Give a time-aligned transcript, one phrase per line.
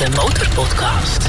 [0.00, 1.28] De Motorpodcast.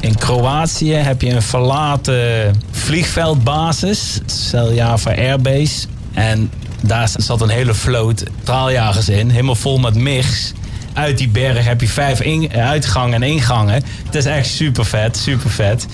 [0.00, 5.86] In Kroatië heb je een verlaten vliegveldbasis, Seljava Airbase.
[6.12, 6.50] En
[6.80, 10.52] daar zat een hele vloot straaljagers in, helemaal vol met MIGs.
[10.92, 12.20] Uit die berg heb je vijf
[12.52, 13.82] uitgangen en ingangen.
[14.04, 15.86] Het is echt super vet, super vet.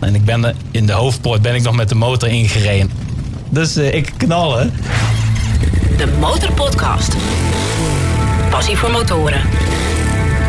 [0.00, 2.90] En ik ben in de hoofdpoort ben ik nog met de motor ingereden.
[3.48, 4.72] Dus eh, ik knallen.
[5.96, 7.16] De Motorpodcast.
[8.50, 9.40] Passie voor motoren.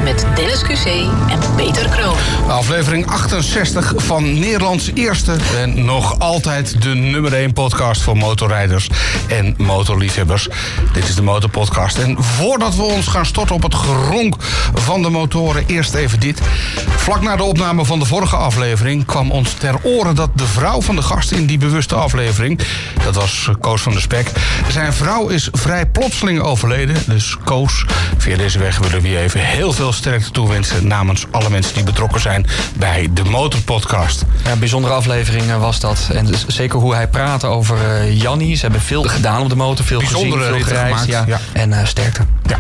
[0.04, 0.86] Met Dennis QC
[1.30, 2.16] en Peter Kroon.
[2.48, 8.90] Aflevering 68 van Nederlands eerste en nog altijd de nummer 1 podcast voor motorrijders
[9.28, 10.48] en motorliefhebbers.
[10.94, 11.98] Dit is de Motorpodcast.
[11.98, 14.36] En voordat we ons gaan storten op het geronk
[14.74, 16.42] van de motoren, eerst even dit.
[16.88, 20.82] Vlak na de opname van de vorige aflevering kwam ons ter oren dat de vrouw
[20.82, 22.60] van de gast in die bewuste aflevering,
[23.04, 24.32] dat was Koos van der Spek,
[24.72, 26.96] zijn vrouw is vrij plotseling overleden.
[27.06, 27.86] Dus Koos,
[28.18, 32.22] via deze weg willen we even heel veel sterkte toewensen namens alle mensen die betrokken
[32.22, 34.26] zijn bij de Motorpodcast.
[34.44, 36.10] Ja, een bijzondere aflevering eh, was dat.
[36.14, 38.56] En dus zeker hoe hij praatte over eh Jannie.
[38.56, 41.06] Ze hebben veel gedaan op de motor, veel Bijzondere gezien, veel gereisd.
[41.06, 41.24] Ja.
[41.28, 41.40] ja.
[41.54, 42.22] En eh, sterkte.
[42.46, 42.60] Ja.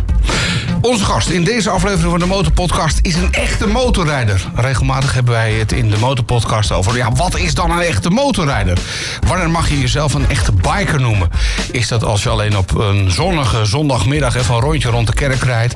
[0.81, 4.45] Onze gast in deze aflevering van de Motorpodcast is een echte motorrijder.
[4.55, 6.97] Regelmatig hebben wij het in de Motorpodcast over.
[6.97, 8.79] Ja, wat is dan een echte motorrijder?
[9.27, 11.29] Wanneer mag je jezelf een echte biker noemen?
[11.71, 15.43] Is dat als je alleen op een zonnige zondagmiddag even een rondje rond de kerk
[15.43, 15.75] rijdt?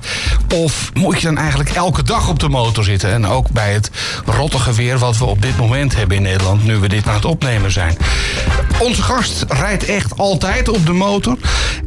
[0.55, 3.11] Of moet je dan eigenlijk elke dag op de motor zitten?
[3.11, 3.89] En ook bij het
[4.25, 7.25] rottige weer wat we op dit moment hebben in Nederland, nu we dit aan het
[7.25, 7.97] opnemen zijn.
[8.79, 11.37] Onze gast rijdt echt altijd op de motor.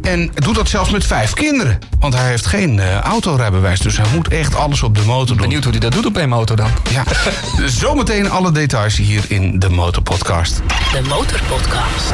[0.03, 1.79] En doet dat zelfs met vijf kinderen.
[1.99, 3.81] Want hij heeft geen eh, autorijbewijs.
[3.81, 5.37] Dus hij moet echt alles op de motor doen.
[5.37, 6.71] Benieuwd hoe hij dat doet op een motor dan.
[6.91, 7.05] Ja,
[7.67, 10.63] zometeen alle details hier in de Motorpodcast.
[10.93, 12.13] De Motorpodcast.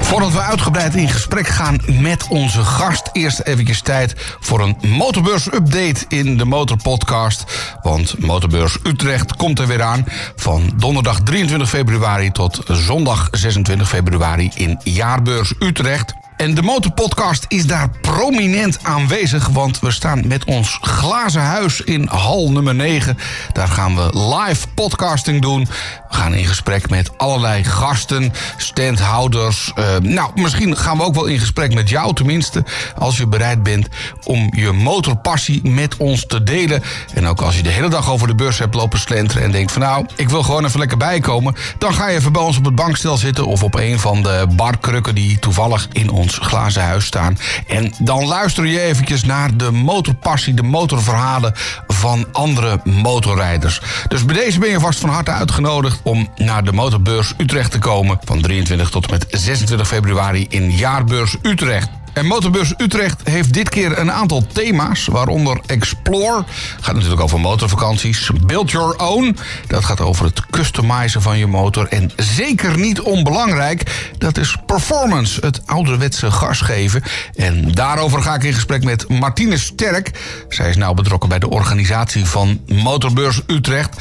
[0.00, 6.04] Voordat we uitgebreid in gesprek gaan met onze gast, eerst eventjes tijd voor een motorbeurs-update
[6.08, 7.44] in de Motorpodcast.
[7.82, 10.04] Want Motorbeurs Utrecht komt er weer aan
[10.36, 16.14] van donderdag 23 februari tot zondag 26 februari in Jaarbeurs Utrecht.
[16.42, 22.06] En de Motorpodcast is daar prominent aanwezig, want we staan met ons glazen huis in
[22.06, 23.18] hal nummer 9.
[23.52, 25.68] Daar gaan we live podcasting doen.
[26.08, 29.72] We gaan in gesprek met allerlei gasten, standhouders.
[29.74, 32.64] Eh, nou, misschien gaan we ook wel in gesprek met jou, tenminste,
[32.98, 33.88] als je bereid bent
[34.24, 36.82] om je motorpassie met ons te delen.
[37.14, 39.72] En ook als je de hele dag over de beurs hebt lopen slenteren en denkt
[39.72, 42.64] van nou, ik wil gewoon even lekker bijkomen, dan ga je even bij ons op
[42.64, 47.04] het bankstel zitten of op een van de barkrukken die toevallig in ons glazen huis
[47.04, 47.38] staan.
[47.66, 51.52] En dan luister je eventjes naar de motorpassie, de motorverhalen
[51.86, 53.80] van andere motorrijders.
[54.08, 57.78] Dus bij deze ben je vast van harte uitgenodigd om naar de Motorbeurs Utrecht te
[57.78, 58.18] komen.
[58.24, 62.01] Van 23 tot en met 26 februari in Jaarbeurs Utrecht.
[62.12, 66.44] En Motorbeurs Utrecht heeft dit keer een aantal thema's, waaronder Explore.
[66.80, 68.30] Gaat natuurlijk over motorvakanties.
[68.46, 69.36] Build Your Own.
[69.66, 71.86] Dat gaat over het customizen van je motor.
[71.88, 77.02] En zeker niet onbelangrijk, dat is Performance, het ouderwetse gas geven.
[77.34, 80.10] En daarover ga ik in gesprek met Martine Sterk.
[80.48, 83.96] Zij is nauw betrokken bij de organisatie van Motorbeurs Utrecht.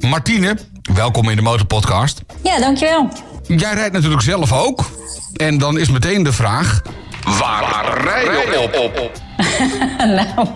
[0.00, 0.58] Martine,
[0.94, 2.22] welkom in de Motorpodcast.
[2.42, 3.08] Ja, dankjewel.
[3.46, 4.90] Jij rijdt natuurlijk zelf ook.
[5.36, 6.82] En dan is meteen de vraag...
[7.24, 9.10] Waar rij je op?
[10.16, 10.48] nou,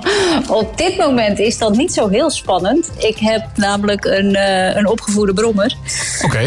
[0.48, 2.90] op dit moment is dat niet zo heel spannend.
[2.98, 5.74] Ik heb namelijk een, eh, een opgevoerde brommer.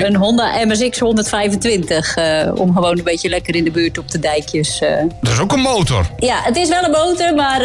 [0.04, 2.16] Een Honda MSX 125.
[2.16, 4.80] eh, om gewoon een beetje lekker in de buurt op de dijkjes.
[4.80, 4.90] eh.
[5.22, 6.06] Dat is ook een motor.
[6.18, 7.62] Ja, het is wel een motor, maar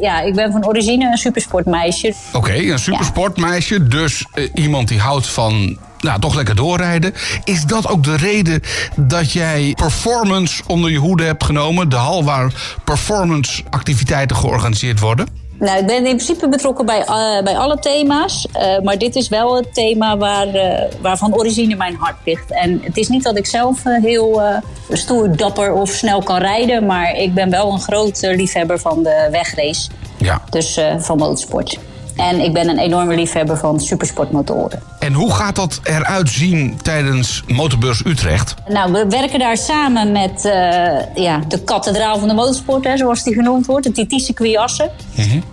[0.00, 2.12] ja, ik ben van origine een supersportmeisje.
[2.32, 3.88] Oké, een supersportmeisje.
[3.88, 4.24] Dus
[4.54, 7.14] iemand die houdt van nou, toch lekker doorrijden.
[7.44, 8.60] Is dat ook de reden
[8.96, 11.88] dat jij performance onder je hoede hebt genomen?
[11.88, 12.52] De hal waar
[12.84, 15.26] performance activiteiten georganiseerd worden?
[15.58, 18.46] Nou, ik ben in principe betrokken bij, eh, bij alle thema's.
[18.52, 22.50] eh, maar dit is wel het thema waar, eh, waar van origine mijn hart ligt.
[22.50, 24.42] En het is niet dat ik zelf heel
[24.90, 26.86] stoer, dapper of snel kan rijden.
[26.86, 29.90] Maar ik ben wel een groot liefhebber van de wegrace.
[30.16, 30.42] Ja.
[30.50, 31.78] Dus van motorsport.
[32.16, 34.82] En ik ben een enorme liefhebber van supersportmotoren.
[34.98, 38.54] En hoe gaat dat eruit zien tijdens Motorbeurs Utrecht?
[38.68, 43.22] Nou, we werken daar samen met eh, ja, de kathedraal van de motorsport, hè, zoals
[43.22, 44.90] die genoemd wordt, het TT circuit Assen.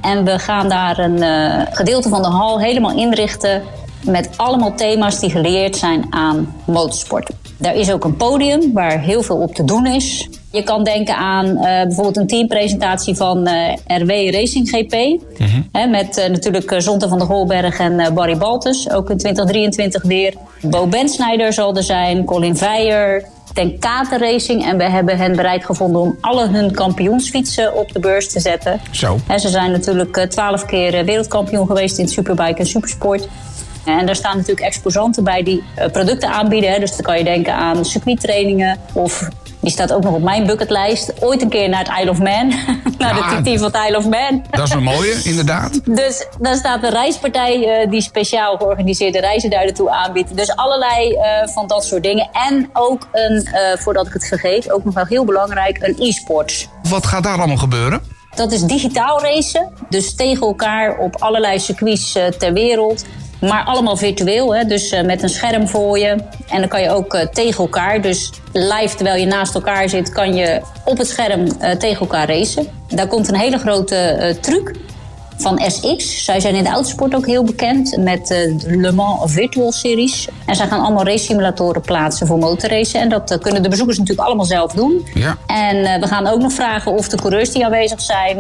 [0.01, 3.61] En we gaan daar een eh, gedeelte van de hal helemaal inrichten
[4.05, 7.29] met allemaal thema's die geleerd zijn aan motorsport.
[7.57, 10.29] Daar is ook een podium waar heel veel op te doen is.
[10.51, 15.21] Je kan denken aan eh, bijvoorbeeld een teampresentatie van eh, RW Racing GP.
[15.71, 18.89] Hè, met eh, natuurlijk Zonte van der Golberg en Barry Baltus.
[18.89, 20.33] Ook in 2023 weer.
[20.61, 23.25] Bo Bensnijder zal er zijn, Colin Veijer.
[23.53, 24.65] Tenkate Racing.
[24.65, 28.81] En we hebben hen bereid gevonden om alle hun kampioensfietsen op de beurs te zetten.
[28.91, 29.17] Zo.
[29.27, 33.27] En ze zijn natuurlijk twaalf keer wereldkampioen geweest in Superbike en Supersport.
[33.85, 36.79] En daar staan natuurlijk exposanten bij die producten aanbieden.
[36.79, 39.29] Dus dan kan je denken aan circuittrainingen of
[39.61, 41.11] die staat ook nog op mijn bucketlijst.
[41.19, 42.47] Ooit een keer naar het Isle of Man.
[42.97, 43.41] naar Ja.
[43.41, 44.45] de TT van het Isle of Man.
[44.51, 45.95] Dat is een mooie, inderdaad.
[45.95, 50.37] Dus daar staat een reispartij eh, die speciaal georganiseerde reizen daar naartoe aanbiedt.
[50.37, 52.29] Dus allerlei eh, van dat soort dingen.
[52.31, 56.67] En ook een, eh, voordat ik het vergeet, ook nog wel heel belangrijk, een e-sports.
[56.89, 58.01] Wat gaat daar allemaal gebeuren?
[58.35, 59.73] Dat is digitaal racen.
[59.89, 63.05] Dus tegen elkaar op allerlei circuits ter wereld.
[63.41, 64.55] Maar allemaal virtueel.
[64.55, 64.65] Hè?
[64.65, 66.07] Dus eh, met een scherm voor je.
[66.49, 68.01] En dan kan je ook eh, tegen elkaar.
[68.01, 72.27] Dus live terwijl je naast elkaar zit, kan je op het scherm eh, tegen elkaar
[72.27, 72.67] racen.
[72.87, 74.71] Daar komt een hele grote truc
[75.41, 76.23] van SX.
[76.25, 80.27] Zij zijn in de autosport ook heel bekend met eh, de Le Mans Virtual Series.
[80.45, 82.99] En zij gaan allemaal race simulatoren plaatsen voor motorracen.
[82.99, 85.07] En dat eh, kunnen de bezoekers natuurlijk allemaal zelf doen.
[85.13, 85.37] Ja.
[85.47, 88.37] En eh, we gaan ook nog vragen of de coureurs die aanwezig zijn...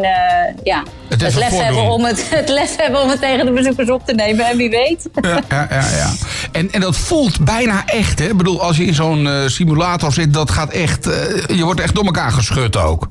[0.63, 1.65] ja, Het het, lef voordoen.
[1.65, 4.45] hebben om het, het lef hebben om het tegen de bezoekers op te nemen.
[4.45, 5.09] En wie weet.
[5.21, 5.87] Ja, ja, ja.
[5.95, 6.11] ja.
[6.51, 8.25] En, en dat voelt bijna echt, hè?
[8.25, 11.05] Ik bedoel, als je in zo'n simulator zit, dat gaat echt...
[11.47, 13.07] je wordt echt door elkaar geschud ook.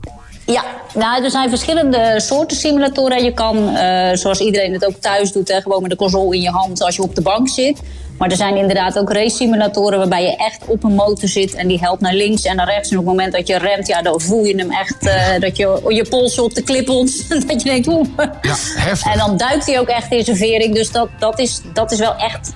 [0.53, 0.65] Ja,
[0.95, 3.25] nou, er zijn verschillende soorten simulatoren.
[3.25, 6.41] Je kan, eh, zoals iedereen het ook thuis doet, hè, gewoon met de console in
[6.41, 7.81] je hand als je op de bank zit.
[8.19, 11.69] Maar er zijn inderdaad ook race simulatoren waarbij je echt op een motor zit en
[11.69, 12.91] die helpt naar links en naar rechts.
[12.91, 15.57] En op het moment dat je remt, ja, dan voel je hem echt, eh, dat
[15.57, 18.09] je je polsen op de klippels, dat je denkt, oeh.
[18.43, 19.13] Ja, heftig.
[19.13, 20.75] En dan duikt hij ook echt in zijn vering.
[20.75, 22.53] Dus dat, dat, is, dat is wel echt,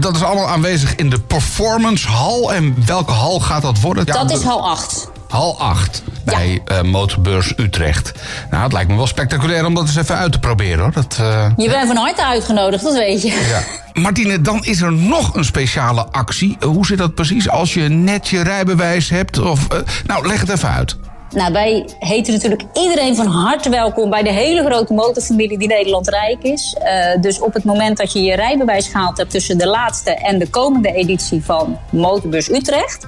[0.00, 2.52] Dat is allemaal aanwezig in de Performance Hal.
[2.52, 4.04] En welke hal gaat dat worden?
[4.06, 5.10] Ja, dat is hal 8.
[5.28, 8.12] Hal 8 bij eh, Motorbeurs Utrecht.
[8.50, 10.92] Nou, het lijkt me wel spectaculair om dat eens even uit te proberen, hoor.
[10.92, 13.46] Dat, eh, Je bent van harte uitgenodigd, dat weet je.
[13.48, 13.60] ja.
[14.00, 16.56] Martine, dan is er nog een speciale actie.
[16.60, 19.38] Eh, Hoe zit dat precies als je net je rijbewijs hebt?
[19.38, 19.66] Of,
[20.06, 20.96] nou, leg het even uit.
[21.30, 26.08] Nou, wij heten natuurlijk iedereen van harte welkom bij de hele grote motorfamilie die Nederland
[26.08, 26.76] rijk is.
[27.20, 30.48] Dus op het moment dat je je rijbewijs gehaald hebt tussen de laatste en de
[30.50, 33.06] komende editie van Motorbus Utrecht,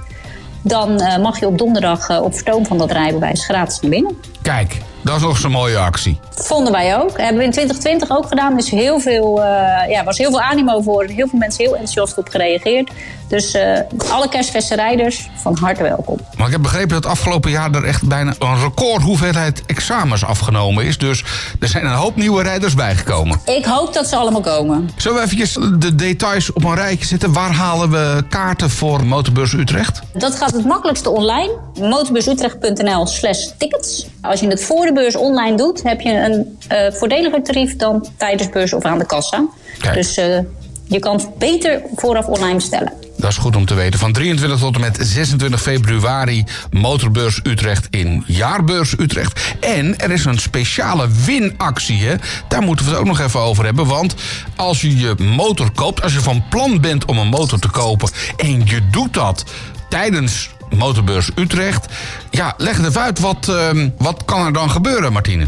[0.61, 4.17] dan eh, mag je op donderdag eh, op vertoon van dat rijbewijs gratis naar binnen.
[4.41, 6.19] Kijk, dat is nog zo'n mooie actie.
[6.29, 7.17] Vonden wij ook.
[7.17, 8.51] Hebben we in 2020 ook gedaan.
[8.51, 11.03] Er is heel veel, eh, ja, was heel veel animo voor.
[11.03, 12.91] Heel veel mensen heel enthousiast op gereageerd.
[13.31, 16.19] Dus eh, alle kerstverse rijders van harte welkom.
[16.37, 20.85] Maar ik heb begrepen dat afgelopen jaar er echt bijna een record hoeveelheid examens afgenomen
[20.85, 20.97] is.
[20.97, 21.23] Dus
[21.59, 23.39] er zijn een hoop nieuwe rijders bijgekomen.
[23.45, 24.89] Ik hoop dat ze allemaal komen.
[24.95, 27.33] Zullen we eventjes de details op een rijtje zetten?
[27.33, 30.01] Waar halen we kaarten voor Motorbeurs Utrecht?
[30.13, 31.51] Dat gaat het makkelijkste online.
[31.79, 34.07] motorbusurtrecht.nl slash tickets.
[34.21, 38.49] Als je het voor beurs online doet, heb je een eh, voordeliger tarief dan tijdens
[38.49, 39.45] beurs of aan de kassa.
[39.79, 39.93] Kijk.
[39.93, 40.39] Dus eh,
[40.83, 42.93] je kan het beter vooraf online bestellen.
[43.17, 43.99] Dat is goed om te weten.
[43.99, 49.55] Van 23 tot en met 26 februari Motorbeurs Utrecht in Jaarbeurs Utrecht.
[49.59, 52.03] En er is een speciale winactie.
[52.03, 52.15] Hè?
[52.47, 53.85] Daar moeten we het ook nog even over hebben.
[53.85, 54.15] Want
[54.55, 58.09] als je je motor koopt, als je van plan bent om een motor te kopen...
[58.37, 59.45] en je doet dat
[59.89, 61.85] tijdens Motorbeurs Utrecht...
[62.29, 63.19] ja, leg het even uit.
[63.19, 65.47] Wat, ehm, wat kan er dan gebeuren, Martine?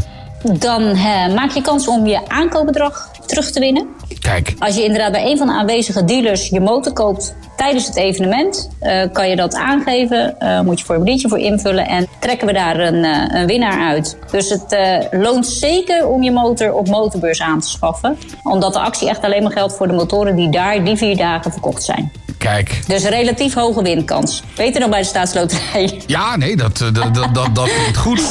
[0.58, 3.86] Dan eh, maak je kans om je aankoopbedrag terug te winnen.
[4.20, 7.96] Kijk, Als je inderdaad bij een van de aanwezige dealers je motor koopt tijdens het
[7.96, 10.40] evenement, eh, kan je dat aangeven.
[10.40, 13.04] eh moet je een formuliertje voor invullen en trekken we daar een,
[13.36, 14.16] een winnaar uit.
[14.30, 14.76] Dus het
[15.10, 18.18] loont zeker om je motor op motorbeurs aan te schaffen.
[18.42, 21.52] Omdat de actie echt alleen maar geldt voor de motoren die daar die vier dagen
[21.52, 22.12] verkocht zijn.
[22.44, 22.80] Kijk.
[22.86, 24.42] Dus een relatief hoge winkans.
[24.56, 26.02] Beter dan bij de staatsloterij.
[26.06, 28.22] Ja, nee, dat, eh, dat, dat, dat, dat klinkt goed.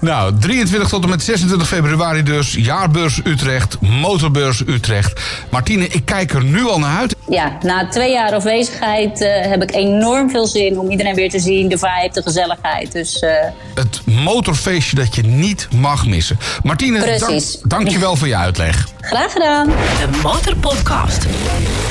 [0.00, 2.54] Nou, 23 tot en met 26 februari dus.
[2.54, 5.20] Jaarbeurs Utrecht, Motorbeurs Utrecht.
[5.50, 7.16] Martine, ik kijk er nu al naar uit.
[7.30, 11.38] Ja, na twee jaar afwezigheid eh, heb ik enorm veel zin om iedereen weer te
[11.38, 11.68] zien.
[11.68, 12.92] De vibe, de gezelligheid.
[12.92, 13.30] Dus eh,
[13.74, 16.38] Het motorfeestje dat je niet mag missen.
[16.62, 17.52] Martine, Precies.
[17.52, 18.88] dank, dank je wel voor je uitleg.
[19.00, 19.66] graag gedaan.
[19.66, 21.26] De Motorpodcast.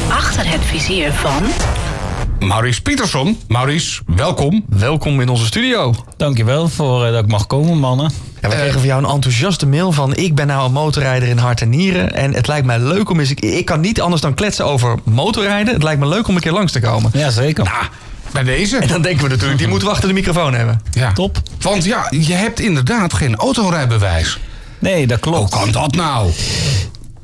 [0.09, 1.43] Achter het vizier van...
[2.39, 3.39] Maurice Pietersson.
[3.47, 4.65] Maurice, welkom.
[4.69, 5.93] Welkom in onze studio.
[6.17, 8.11] Dankjewel voor eh, dat ik mag komen, mannen.
[8.41, 10.15] Ja, we kregen van jou een enthousiaste mail van...
[10.15, 12.13] ik ben nou een motorrijder in hart en nieren...
[12.15, 13.29] en het lijkt mij leuk om eens...
[13.31, 15.73] ik- Ik kan niet anders dan kletsen over motorrijden.
[15.73, 17.11] Het lijkt me leuk om een keer langs te komen.
[17.13, 17.63] Ja, zeker.
[17.63, 17.81] Ah,
[18.31, 18.77] bij deze.
[18.77, 20.81] En dan denken we natuurlijk, die moeten we achter de microfoon hebben.
[20.91, 21.11] Ja.
[21.13, 21.41] Top.
[21.61, 24.39] Want ja, je hebt inderdaad geen autorijbewijs.
[24.79, 25.49] Nee, dat Hoe klopt.
[25.51, 26.31] kan dat nou?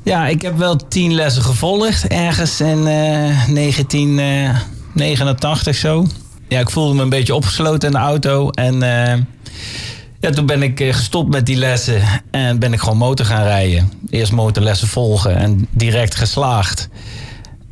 [0.02, 2.06] Ja, ik heb wel tien lessen gevolgd.
[2.06, 6.06] Ergens in eh 1989 zo.
[6.48, 8.50] Ja, ik voelde me een beetje opgesloten in de auto.
[8.50, 9.14] En eh,
[10.20, 12.02] ja, toen ben ik eh, gestopt met die lessen.
[12.30, 13.92] En ben ik gewoon motor gaan rijden.
[14.10, 16.88] Eerst motorlessen volgen en direct geslaagd.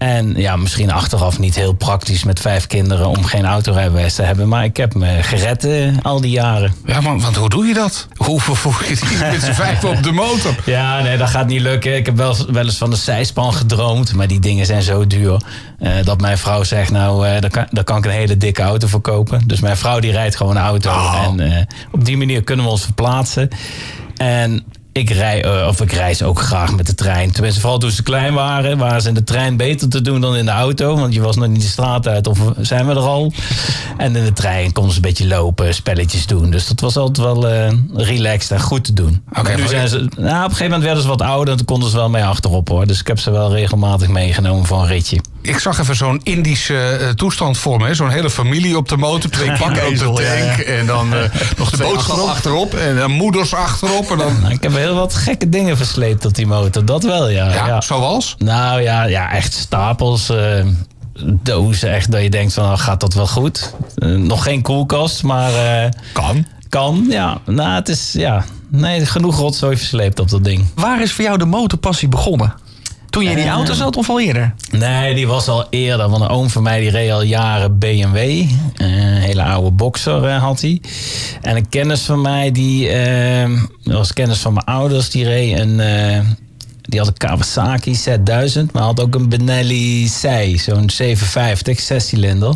[0.05, 4.49] En ja, misschien achteraf niet heel praktisch met vijf kinderen om geen autorijbewijs te hebben.
[4.49, 6.75] Maar ik heb me gered eh, al die jaren.
[6.87, 8.09] Ja, want, want hoe doe je dat?
[8.17, 10.55] Hoe vervoer je die met z'n vijf op de motor?
[10.65, 11.97] Ja, nee, dat gaat niet lukken.
[11.97, 14.15] Ik heb wel, wel eens van de zijspan gedroomd.
[14.15, 15.43] Maar die dingen zijn zo duur.
[15.79, 18.63] eh, dat mijn vrouw zegt, nou, eh daar, kan, daar kan ik een hele dikke
[18.63, 19.43] auto voor kopen.
[19.47, 20.91] Dus mijn vrouw die rijdt gewoon een auto.
[20.91, 21.25] Oh.
[21.25, 23.49] En op die manier kunnen we ons verplaatsen.
[24.17, 24.65] En
[24.95, 27.33] ik, rij, eh, of ik reis ook graag met de trein.
[27.33, 30.37] Tenminste, vooral toen ze klein waren, waren ze in de trein beter te doen dan
[30.37, 30.97] in de auto.
[30.97, 33.33] Want je was nog niet de straat uit of zijn we er al.
[33.97, 36.51] En in de trein konden ze een beetje lopen, spelletjes doen.
[36.51, 39.23] Dus dat was altijd wel eh, relaxed en goed te doen.
[39.57, 41.91] Nu zijn ze, nou, op een gegeven moment werden ze wat ouder en toen konden
[41.91, 42.87] ze wel mee achterop hoor.
[42.87, 45.21] Dus ik heb ze wel regelmatig meegenomen voor een ritje.
[45.43, 47.95] Ik zag even zo'n Indische eh, toestand voor me.
[47.95, 49.31] Zo'n hele familie op de motor.
[49.31, 50.59] Twee pakken op de ja, tank.
[50.59, 51.09] En dan
[51.59, 52.29] nog de boodschap achterop.
[52.29, 52.75] achterop.
[52.75, 54.11] En dan moeders achterop.
[54.11, 56.85] En dan, Nou, ik heb heel wat gekke dingen versleept op die motor.
[56.85, 57.53] Dat wel, ja.
[57.53, 57.81] ja, ja.
[57.81, 58.35] zoals?
[58.39, 60.29] Nou ja, ja echt stapels.
[60.29, 60.67] eh,
[61.43, 63.75] dozen, echt dat je denkt van, nou, gaat dat wel goed?
[63.97, 66.47] Eh, nog geen koelkast, maar eh, Kan.
[66.69, 67.07] kan.
[67.09, 70.67] Ja, nou, het is, ja, nee, genoeg rotzooi versleept op dat ding.
[70.75, 72.55] Waar is voor jou de motorpassie begonnen?
[73.15, 74.55] Toen je in die Eh, auto zat of al eerder?
[74.71, 76.09] Nee, die was al eerder.
[76.09, 78.17] Want een oom van mij die reed al jaren BMW.
[78.17, 80.81] Eh, Een hele oude boxer eh, had hij.
[81.43, 83.51] En een kennis van mij, die eh,
[83.83, 85.81] was kennis van mijn ouders, die reed een.
[85.81, 86.21] eh,
[86.83, 92.55] die had een Kawasaki Z1000, maar had ook een Benelli Sei, zo'n 750, zescilinder.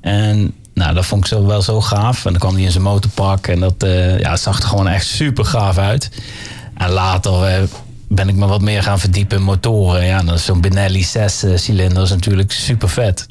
[0.00, 2.24] En nou, dat vond ik zo wel zo gaaf.
[2.24, 5.06] En dan kwam hij in zijn motorpak en dat eh, ja, zag er gewoon echt
[5.06, 6.10] super gaaf uit.
[6.76, 7.62] En later eh,
[8.14, 10.04] ben ik me wat meer gaan verdiepen in motoren.
[10.06, 13.26] Ja, dan is zo'n Benelli 6 cilinder is natuurlijk super vet.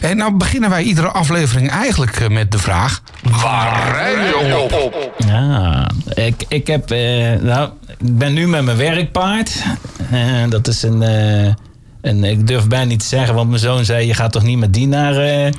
[0.00, 3.02] En nou beginnen wij iedere aflevering eigenlijk eh, met de vraag...
[3.22, 5.12] Waar rij je op?
[5.26, 9.62] Ja, ik, ik, heb, eh, nou, ik ben nu met mijn werkpaard.
[10.10, 11.52] Eh, dat is een, eh,
[12.00, 12.24] een.
[12.24, 14.74] Ik durf bijna niet te zeggen, want mijn zoon zei: Je gaat toch niet met
[14.74, 15.52] die naar eh,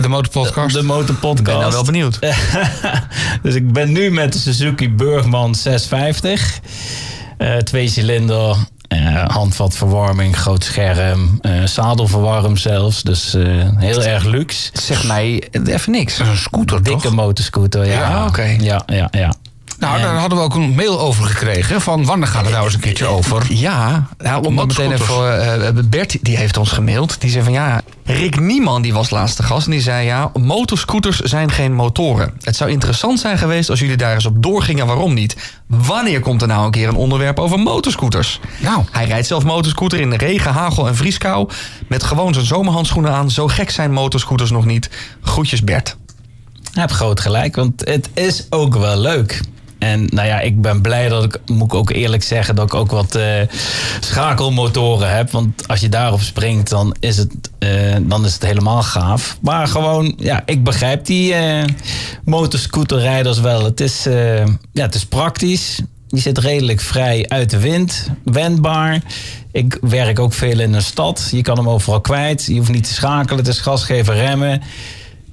[0.00, 0.74] De motorpodcast?
[0.74, 1.38] de motorpodcast?
[1.38, 2.18] Ik ben nou wel benieuwd.
[3.42, 6.60] dus ik ben nu met de Suzuki Burgman 650.
[7.38, 8.56] Eh twee cilinder,
[8.88, 13.02] eh, handvatverwarming, groot scherm, eh zadelverwarm zelfs.
[13.02, 13.44] Dus eh,
[13.76, 14.70] heel erg luxe.
[14.72, 16.16] Zeg mij even niks.
[16.16, 17.14] Dat is een scooter, Dikke toch?
[17.14, 17.92] motorscooter, ja.
[17.92, 18.56] Ja, oké.
[18.60, 19.34] Ja, ja, ja.
[19.84, 21.80] Nou, daar hadden we ook een mail over gekregen.
[21.80, 23.44] Van wanneer gaat het nou eens een keertje over?
[23.48, 27.20] Ja, nou, om dat meteen even eh, Bert die heeft ons gemaild.
[27.20, 29.66] Die zei van ja, Rick Nieman die was laatste gast.
[29.66, 32.32] En die zei ja, motorscooters zijn geen motoren.
[32.40, 34.86] Het zou interessant zijn geweest als jullie daar eens op doorgingen.
[34.86, 35.36] Waarom niet?
[35.66, 38.40] Wanneer komt er nou een keer een onderwerp over motorscooters?
[38.58, 38.82] Nou.
[38.90, 41.48] Hij rijdt zelf motorscooter in de regen, hagel en vrieskou.
[41.88, 43.30] Met gewoon zijn zomerhandschoenen aan.
[43.30, 44.90] Zo gek zijn motorscooters nog niet.
[45.22, 45.96] Groetjes Bert.
[46.72, 49.40] Je hebt groot gelijk, want het is ook wel leuk.
[49.78, 52.74] En nou ja, ik ben blij dat ik, moet ik ook eerlijk zeggen, dat ik
[52.74, 53.24] ook wat eh,
[54.00, 55.30] schakelmotoren heb.
[55.30, 59.38] Want als je daarop springt, dan is het, eh, dan is het helemaal gaaf.
[59.40, 61.64] Maar gewoon, ja, ik begrijp die eh
[62.24, 63.64] motorscooterrijders wel.
[63.64, 64.04] Het is,
[64.72, 65.80] ja, het is praktisch.
[66.08, 69.02] Je zit redelijk vrij uit de wind, wendbaar.
[69.52, 71.28] Ik werk ook veel in een stad.
[71.30, 72.44] Je kan hem overal kwijt.
[72.44, 74.62] Je hoeft niet te schakelen, het is gas geven, remmen.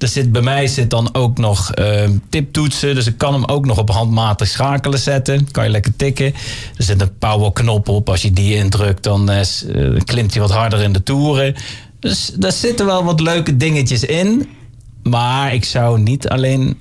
[0.02, 2.94] Er zit, bij mij zit dan ook nog eh, tiptoetsen.
[2.94, 5.50] Dus ik kan hem ook nog op handmatig schakelen zetten.
[5.50, 6.26] Kan je lekker tikken.
[6.76, 8.08] Er zit een powerknop op.
[8.08, 11.54] Als je die indrukt, dan eh, eh, klimt hij wat harder in de toeren.
[12.00, 14.48] Dus daar zitten wel wat leuke dingetjes in.
[15.02, 16.76] Maar ik zou niet alleen...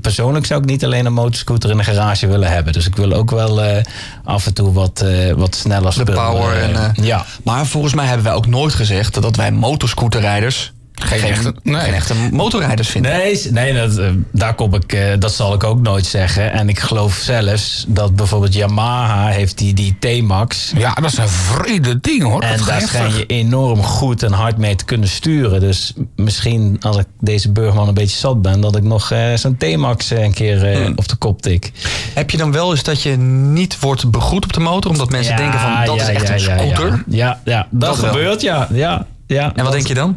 [0.00, 2.72] Persoonlijk zou ik niet alleen een motorscooter in de garage willen hebben.
[2.72, 3.82] Dus ik wil ook wel
[4.24, 5.04] af en toe wat,
[5.36, 6.14] wat sneller De spullen.
[6.14, 6.52] power.
[6.56, 7.24] eh, En, ja.
[7.44, 10.72] Maar volgens mij hebben wij ook nooit gezegd dat wij motorscooterrijders
[11.04, 11.80] geen, echte- nee.
[11.80, 13.12] geen echte motorrijders vinden.
[13.12, 16.52] Nee, nee dat, eh, daar kom ik, eh, dat zal ik ook nooit zeggen.
[16.52, 20.72] En ik geloof zelfs dat bijvoorbeeld Yamaha heeft die, die T-Max.
[20.76, 22.40] Ja, dat is een vrede ding hoor.
[22.42, 25.60] En Dat daar schijn je enorm goed en hard mee te kunnen sturen.
[25.60, 28.60] Dus misschien als ik deze Burgman een beetje zat ben...
[28.60, 31.72] dat ik nog eh, zo'n T-Max een keer eh, op de kop tik.
[32.14, 34.90] Heb je dan wel eens dat je niet wordt begroet op de motor?
[34.90, 37.04] Omdat mensen Ja, denken van dat ja, is echt ja, een scooter.
[37.08, 38.68] Ja, ja, ja, dat, gebeurt, ja.
[38.72, 40.16] ja, ja En wat Dat- denk je dan?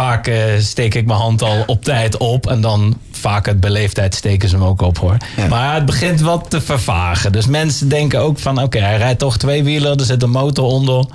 [0.00, 2.46] Vaak eh, steek ik mijn hand al op tijd op.
[2.46, 5.16] En dan vaak uit beleefdheid steken ze hem ook op hoor.
[5.36, 5.46] Ja.
[5.46, 7.32] Maar het begint wat te vervagen.
[7.32, 9.98] Dus mensen denken ook van oké, hij rijdt toch twee wielen.
[9.98, 11.06] Er zit een motor onder.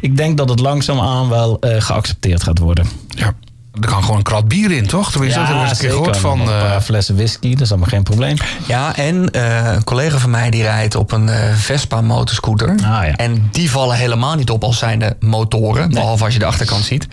[0.00, 2.86] Ik denk dat het langzaamaan wel eh, geaccepteerd gaat worden.
[3.08, 3.34] Ja.
[3.80, 5.10] Er kan gewoon een krat bier in, toch?
[5.10, 6.40] Tenminste, dat heb ik een keer gehoord van...
[6.40, 8.36] Een eh, paar flessen whisky, dat is allemaal geen probleem.
[8.66, 12.68] Ja, en eh, een collega van mij die rijdt op een eh, Vespa motorscooter.
[12.68, 13.16] Ah, ja.
[13.16, 15.90] En die vallen helemaal niet op als zijnde motoren.
[15.90, 17.08] Behalve als je de achterkant ziet.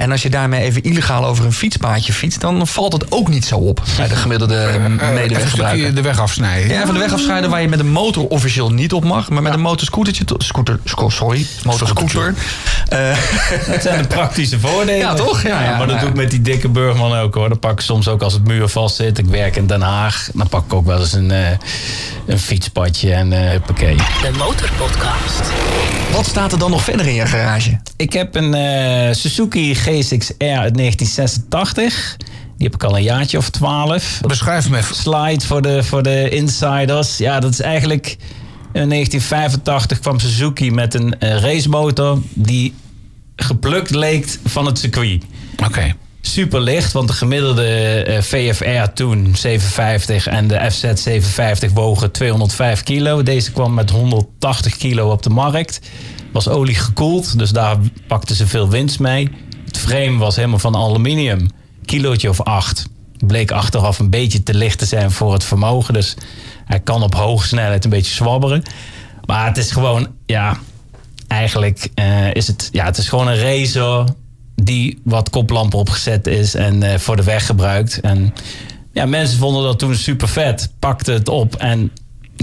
[0.00, 2.40] En als je daarmee even illegaal over een fietspaadje fietst...
[2.40, 5.94] dan valt het ook niet zo op bij de gemiddelde eh, even een medeweggebruiker.
[5.94, 6.70] de weg afsnijden.
[6.72, 9.30] Ja, van de weg afscheiden waar je met een motor officieel niet op mag.
[9.30, 12.34] Maar met een motorscootertje, to- scooter, sco- sorry, motorscooter,
[12.88, 13.16] Eh,
[13.70, 14.96] Dat zijn de praktische voordelen.
[14.98, 15.42] Ja, toch?
[15.42, 16.00] Ja, ja, maar dat ja.
[16.00, 17.48] doe ik met die dikke Burgman ook hoor.
[17.48, 19.18] Dat pak ik soms ook als het muur vast zit.
[19.18, 20.28] Ik werk in Den Haag.
[20.34, 21.38] Dan pak ik ook wel eens een, eh,
[22.26, 23.96] een fietspadje en eh huppakee.
[23.96, 25.40] De Motorpodcast.
[26.12, 27.78] wat staat er dan nog verder in je garage?
[27.96, 32.16] Ik heb een eh, Suzuki G6R uit 1986.
[32.56, 34.20] Die heb ik al een jaartje of 12.
[34.26, 34.96] Beschrijf hem even.
[34.96, 37.18] slide voor de, voor de insiders.
[37.18, 38.16] Ja, dat is eigenlijk...
[38.72, 42.18] In 1985 kwam Suzuki met een eh, racemotor...
[42.34, 42.74] die
[43.36, 45.24] geplukt leek van het circuit.
[45.66, 45.94] Oké.
[46.20, 47.66] Super licht, want de gemiddelde
[48.02, 53.22] eh, VFR toen 750 en de FZ 750 wogen 205 kilo.
[53.22, 55.80] Deze kwam met 180 kilo op de markt.
[56.32, 59.30] Was olie gekoeld, dus daar pakten ze veel winst mee.
[59.70, 61.48] Het frame was helemaal van aluminium.
[61.84, 62.86] Kilootje of 8.
[63.26, 65.94] Bleek achteraf een beetje te licht te zijn voor het vermogen.
[65.94, 66.16] Dus
[66.64, 68.62] hij kan op hoge snelheid een beetje zwabberen.
[69.24, 70.58] Maar het is gewoon, ja,
[71.28, 74.04] eigenlijk eh, is het, ja, het is gewoon een racer
[74.54, 78.00] die wat koplampen opgezet is en eh, voor de weg gebruikt.
[78.00, 78.34] En
[78.92, 81.92] ja, mensen vonden dat toen super vet, pakten het op en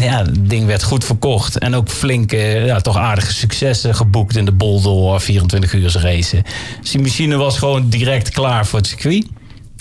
[0.03, 1.57] ja, het ding werd goed verkocht.
[1.57, 6.43] En ook flinke, ja, toch aardige successen geboekt in de Boldor 24 uur racen.
[6.81, 9.27] Dus die machine was gewoon direct klaar voor het circuit.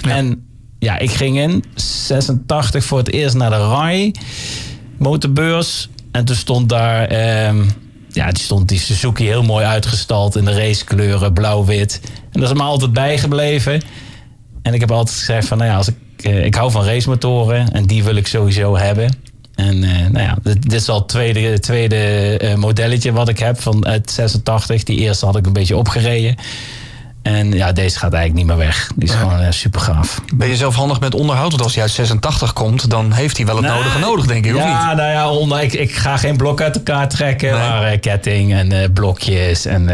[0.09, 0.47] En
[0.79, 4.13] ja, ik ging in 86 voor het eerst naar de RAI
[4.99, 5.89] motorbeurs.
[6.13, 7.65] En toen stond daar, ehm,
[8.09, 12.01] ja, die stond die Suzuki heel mooi uitgestald in de racekleuren, blauw-wit.
[12.33, 13.83] En dat is me altijd bijgebleven.
[14.63, 17.73] En ik heb altijd gezegd van, nou ja, als ik, eh, ik hou van racemotoren
[17.73, 19.19] en die wil ik sowieso hebben.
[19.57, 21.97] En eh, nou ja, dit, is al het tweede, tweede
[22.39, 24.83] eh, modelletje wat ik heb van uit 86.
[24.83, 26.37] Die eerste had ik een beetje opgereden.
[27.23, 28.91] En ja, deze gaat eigenlijk niet meer weg.
[28.97, 30.21] Die is gewoon eh, super gaaf.
[30.35, 31.51] Ben je zelf handig met onderhoud?
[31.51, 33.75] Want als hij uit 86 komt, dan heeft hij wel het Nee.
[33.75, 34.97] nodige nodig, denk ik, of ja, niet?
[34.97, 37.51] nou ja, onder, ik, ik ga geen blok uit elkaar trekken.
[37.51, 37.59] Nee.
[37.69, 39.87] Maar ketting en blokjes en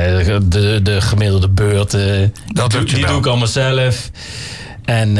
[0.49, 1.95] de, de gemiddelde beurt.
[1.95, 2.03] eh,
[2.47, 4.11] Dat die je die doe ik allemaal zelf.
[4.85, 5.17] En,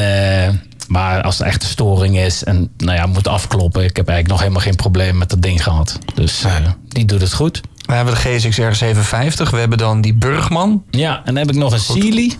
[0.87, 3.83] maar als er echt een storing is en nou ja, moet afkloppen.
[3.83, 5.99] Ik heb eigenlijk nog helemaal geen probleem met dat ding gehad.
[6.13, 6.55] Dus eh,
[6.87, 7.61] die doet het goed.
[7.85, 9.49] We hebben de GSX-R 750.
[9.51, 10.83] We hebben dan die Burgman.
[10.91, 12.33] Ja, en dan heb ik nog een Sealy.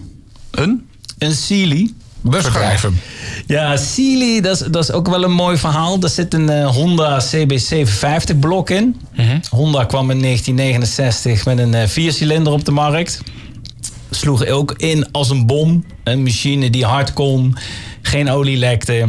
[0.52, 0.88] Een?
[1.18, 1.94] Een Sealy.
[2.22, 3.00] Beschrijf hem.
[3.48, 6.00] Ja, Sealy, dat is, dat is ook wel een mooi verhaal.
[6.00, 9.02] Daar zit een eh, Honda CB750 blok in.
[9.50, 13.22] Honda kwam in 1969 met een eh, viercilinder op de markt.
[14.10, 15.86] Sloeg ook in als een bom.
[16.04, 17.56] Een machine die hard kon,
[18.06, 19.08] geen olie lekte,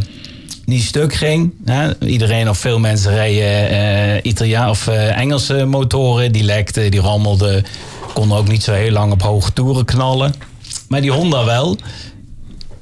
[0.64, 1.52] niet stuk ging.
[2.00, 6.32] Iedereen of veel mensen reden eh Italia of eh, Engelse motoren.
[6.32, 7.64] Die lekten, die rammelden.
[8.12, 10.34] Konden ook niet zo heel lang op hoge toeren knallen.
[10.88, 11.78] Maar die Honda wel.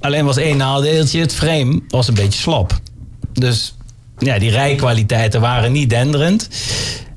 [0.01, 2.81] Alleen was één nadeeltje, het frame was een beetje slap.
[3.33, 3.75] Dus
[4.19, 6.49] ja, die rijkwaliteiten waren niet denderend.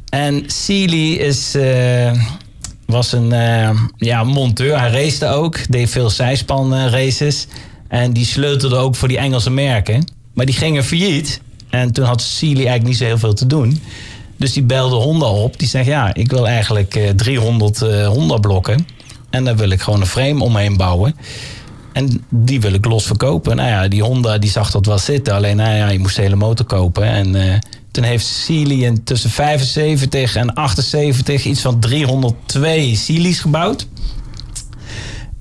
[0.09, 2.11] En Sealy is, eh,
[2.85, 3.33] was een
[3.97, 4.79] ja, monteur.
[4.79, 7.47] Hij racete ook, deed veel zijspan races.
[7.87, 10.07] En die sleutelde ook voor die Engelse merken.
[10.33, 11.41] Maar die gingen failliet.
[11.69, 13.81] En toen had Sealy eigenlijk niet zo heel veel te doen.
[14.37, 15.59] Dus die belde Honda op.
[15.59, 18.87] Die zegt, ja, ik wil eigenlijk eh, 300 eh, Honda blokken.
[19.29, 21.15] En daar wil ik gewoon een frame omheen bouwen.
[21.93, 23.55] En die wil ik los verkopen.
[23.55, 25.33] Nou ja, die Honda die zag dat wel zitten.
[25.33, 27.03] Alleen, nou ja, je moest de hele motor kopen.
[27.03, 27.59] En eh,
[27.91, 33.87] toen heeft Sealy in tussen 75 en 78 iets van 302 Sealy's gebouwd.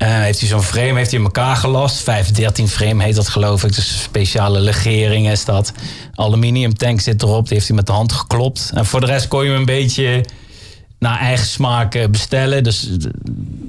[0.05, 2.03] Eh, heeft hij zo'n frame heeft hij in elkaar gelast.
[2.03, 3.75] 513 frame heet dat geloof ik.
[3.75, 5.73] Dus speciale legering is dat.
[6.15, 7.45] Aluminium tank zit erop.
[7.45, 8.71] Die heeft hij met de hand geklopt.
[8.75, 10.25] En voor de rest kon je hem een beetje
[10.99, 12.65] naar eigen smaak eh, bestellen.
[12.65, 12.95] Dus eh,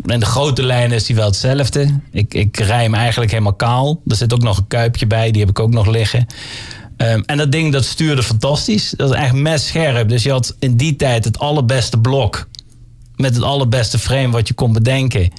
[0.06, 2.00] in de grote lijnen is hij wel hetzelfde.
[2.12, 4.02] Ik, ik rij hem eigenlijk helemaal kaal.
[4.08, 5.32] Er zit ook nog een kuipje bij.
[5.32, 6.28] Die heb ik ook nog liggen.
[6.98, 8.94] Ehm, en dat ding dat stuurde fantastisch.
[8.98, 10.10] Dat is echt messcherp.
[10.10, 12.48] Dus je had in die tijd het allerbeste blok.
[13.16, 15.32] Met het allerbeste frame wat je kon bedenken.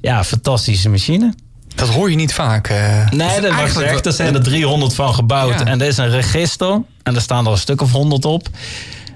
[0.00, 1.34] Ja, fantastische machine.
[1.74, 2.68] Dat hoor je niet vaak.
[2.68, 3.10] eh.
[3.10, 4.06] Nee, dat was echt.
[4.06, 5.58] Er zijn er 300 van gebouwd.
[5.58, 5.64] Ja.
[5.66, 6.82] En er is een register.
[7.02, 8.48] En er staan er een stuk of 100 op.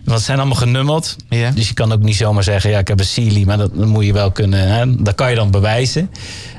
[0.05, 1.17] Want het zijn allemaal genummerd.
[1.29, 1.51] Ja.
[1.51, 3.45] Dus je kan ook niet zomaar zeggen, ja, ik heb een Sealy.
[3.45, 5.03] Maar dat, dat moet je wel kunnen, hè?
[5.03, 6.11] dat kan je dan bewijzen.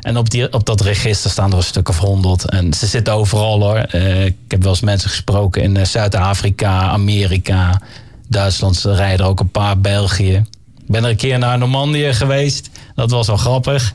[0.01, 2.49] En op, die, op dat register staan er een stuk of 100.
[2.49, 3.75] En ze zitten overal hoor.
[3.77, 7.81] Eh, ik heb wel eens mensen gesproken in eh, Zuid-Afrika, Amerika,
[8.27, 8.75] Duitsland.
[8.75, 10.43] Ze rijden er ook een paar, België.
[10.91, 12.69] Ik ben er een keer naar Normandië geweest.
[12.95, 13.93] Dat was wel grappig.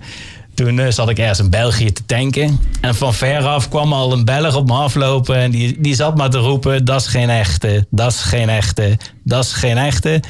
[0.54, 2.61] Toen eh, zat ik ergens in België te tanken.
[2.80, 5.37] En van veraf kwam al een Belg op me aflopen.
[5.37, 8.98] En die, die zat maar te roepen: dat is geen echte, dat is geen echte,
[9.24, 10.22] dat is geen echte.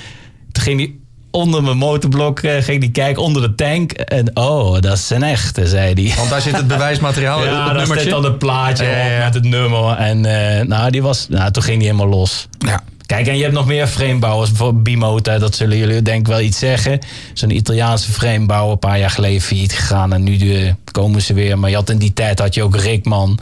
[0.52, 0.94] Toen ging hij
[1.30, 3.92] onder mijn motorblok eh, ging die kijken, onder de tank.
[3.92, 6.16] En oh, dat is een echte, zei hij.
[6.16, 9.16] Want daar zit het bewijsmateriaal, Ja, het daar zit dan het plaatje Ja, ja, ja.
[9.16, 9.96] op met het nummer.
[9.96, 12.48] En eh, nou, die was, nou, toen ging hij helemaal los.
[12.58, 12.82] Ja.
[13.06, 14.48] Kijk, en je hebt nog meer framebouwers.
[14.48, 16.98] Bijvoorbeeld Bimota, dat zullen jullie denk ik wel iets zeggen.
[17.32, 20.12] Zo'n Italiaanse framebouwer, een paar jaar geleden failliet gegaan.
[20.12, 21.58] En nu de, komen ze weer.
[21.58, 23.38] Maar je had in die tijd had je ook Rickman,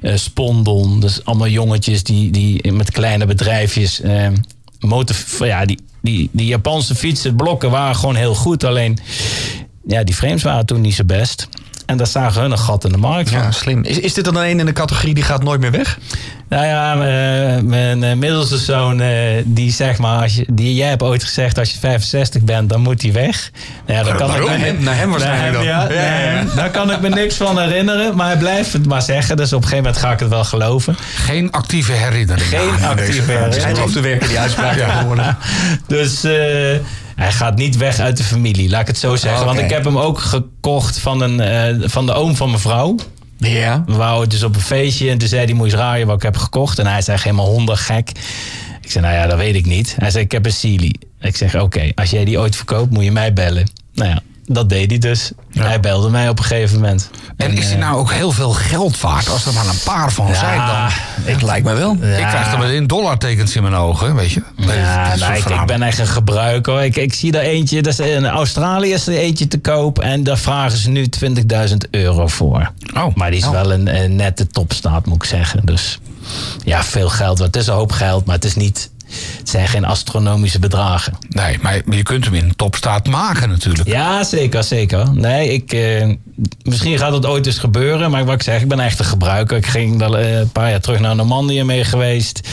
[0.00, 1.00] eh, Spondon.
[1.00, 4.00] Dus allemaal jongetjes die, die met kleine bedrijfjes...
[4.00, 4.28] eh,
[4.80, 8.64] motor, ja, die, die, die Japanse fietsen, blokken waren gewoon heel goed.
[8.64, 8.98] Alleen,
[9.86, 11.48] ja, die frames waren toen niet zo best.
[11.90, 13.38] En daar zagen hun een gat in de markt van.
[13.38, 13.82] Ja, slim.
[13.84, 15.98] Is, is dit dan een in de categorie die gaat nooit meer weg?
[16.48, 19.08] Nou ja, eh, mijn eh, middelste zoon, eh,
[19.44, 22.80] die zeg maar, als je, die, jij hebt ooit gezegd, als je 65 bent, dan
[22.80, 23.50] moet hij weg.
[23.86, 24.48] Nou ja, daar kan Waarom?
[24.50, 25.96] ik me- Naar hem- naar hem waarschijnlijk naar dan.
[25.96, 26.44] ja, Ja, ja, ja.
[26.54, 29.36] Daar kan ik me niks van herinneren, maar hij blijft het maar zeggen.
[29.36, 30.96] Dus op een gegeven moment ga ik het wel geloven.
[31.14, 32.48] Geen actieve herinnering.
[32.48, 33.54] Geen actieve herinnering.
[33.60, 35.36] Schijnt af te werken, die uitspraak tegenwoordig.
[35.86, 36.32] Dus eh,
[37.20, 39.46] hij gaat niet weg uit de familie, laat ik het zo zeggen.
[39.46, 42.96] Want ik heb hem ook gekocht van, een, eh, van de oom van mijn vrouw.
[43.36, 43.82] Ja.
[43.86, 46.16] We wouden dus op een feestje en toen zei hij, moet je eens raaien wat
[46.16, 46.78] ik heb gekocht.
[46.78, 48.10] En hij zei, helemaal hondergek.
[48.80, 49.94] Ik zei, nou ja, dat weet ik niet.
[49.98, 50.94] Hij zei, ik heb een Sealy.
[51.20, 53.70] Ik zeg, oké, als jij die ooit verkoopt, moet je mij bellen.
[53.94, 54.22] Nou ja,
[54.54, 55.32] dat deed hij dus.
[55.52, 57.10] Hij belde mij op een gegeven moment.
[57.36, 59.28] En is die nou ook heel veel geld waard?
[59.28, 60.88] Als er maar een paar van zijn, dan...
[61.22, 61.92] Het lijkt me wel.
[61.92, 64.42] Ik krijg dan meteen dollartekens in mijn ogen, weet je?
[64.56, 66.82] Ja, nou, ik, ik ben echt een gebruiker.
[66.82, 69.98] Ik, ik zie daar eentje, dat is in Australië is er eentje te koop.
[69.98, 71.06] En daar vragen ze nu
[71.68, 72.72] 20.000 euro voor.
[72.94, 73.14] Oh.
[73.14, 75.60] Maar die is wel een, een nette topstaat, moet ik zeggen.
[75.64, 75.98] Dus
[76.64, 77.38] ja, veel geld.
[77.38, 78.90] Het is een hoop geld, maar het, is niet,
[79.38, 81.12] het zijn geen astronomische bedragen.
[81.28, 83.88] Nee, maar je kunt hem in topstaat maken natuurlijk.
[83.88, 85.14] Ja, zeker, zeker.
[85.14, 86.08] Nee, ik, eh,
[86.62, 88.10] misschien gaat het ooit eens gebeuren.
[88.10, 89.56] Maar wat ik zeg, ik ben echt een gebruiker.
[89.56, 92.48] Ik ging eh, een paar jaar terug naar Normandië mee geweest.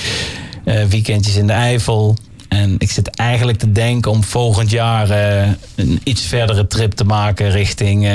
[0.65, 2.17] Eh, weekendjes in de Eifel.
[2.47, 7.03] En ik zit eigenlijk te denken om volgend jaar eh, een iets verdere trip te
[7.03, 8.07] maken richting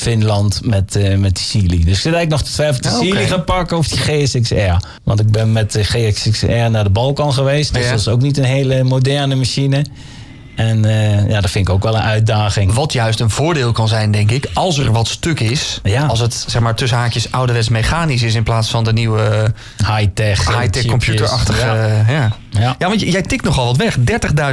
[0.00, 1.68] Finland met, eh, met die Sealy.
[1.68, 3.06] Dus ik zit eigenlijk nog te twijfelen of de.
[3.06, 4.86] Sealy ga pakken of die GSX-R.
[5.04, 7.74] Want ik ben met de GSX-R naar de Balkan geweest.
[7.74, 7.90] Dus Ja.
[7.90, 9.84] dat is ook niet een hele moderne machine.
[10.56, 12.72] En eh, ja, dat vind ik ook wel een uitdaging.
[12.74, 15.80] Wat juist een voordeel kan zijn, denk ik, als er wat stuk is.
[15.82, 16.06] Ja.
[16.06, 19.20] Als het zeg maar tussen haakjes ouderwets mechanisch is in plaats van de nieuwe
[19.78, 20.38] eh, High-tech.
[20.38, 20.86] high-tech chipjes.
[20.86, 21.66] computerachtige.
[21.66, 21.74] Ja.
[21.86, 22.04] Ja.
[22.08, 22.30] Ja.
[22.50, 22.74] Ja.
[22.78, 23.96] ja, want jij tikt nogal wat weg.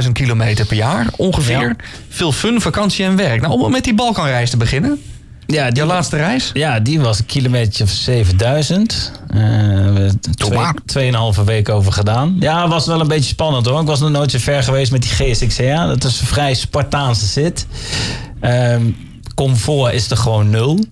[0.04, 1.60] 30.000 kilometer per jaar ongeveer.
[1.60, 1.76] Ja.
[2.08, 3.40] Veel fun, vakantie en werk.
[3.40, 5.02] Nou, om met die Balkanreis te beginnen.
[5.52, 6.50] Ja, die, Jouw laatste reis?
[6.54, 9.12] ja, die was een kilometer of 7000.
[9.28, 9.44] Eh, we
[10.38, 12.36] hebben tweeënhalve week over gedaan.
[12.40, 13.80] Ja, was wel een beetje spannend hoor.
[13.80, 15.86] Ik was nog nooit zo ver geweest met die GSX-R.
[15.86, 17.66] Dat is een vrij Spartaanse zit.
[18.40, 18.82] Ehm,
[19.34, 20.84] comfort is er gewoon nul.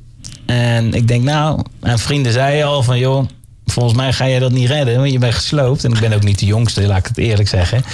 [0.46, 3.26] En ik denk nou, en vrienden zeiden al van joh,
[3.66, 5.84] volgens mij ga je dat niet redden, want je bent gesloopt.
[5.84, 7.84] En ik ben ook niet de jongste, laat ik het eerlijk zeggen.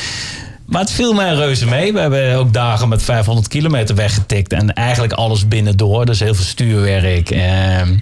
[0.73, 1.93] Maar het viel mij reuze mee.
[1.93, 4.53] We hebben ook dagen met 500 kilometer weggetikt.
[4.53, 6.07] En eigenlijk alles binnendoor.
[6.07, 7.31] Dus heel veel stuurwerk.
[7.31, 7.97] Ehm,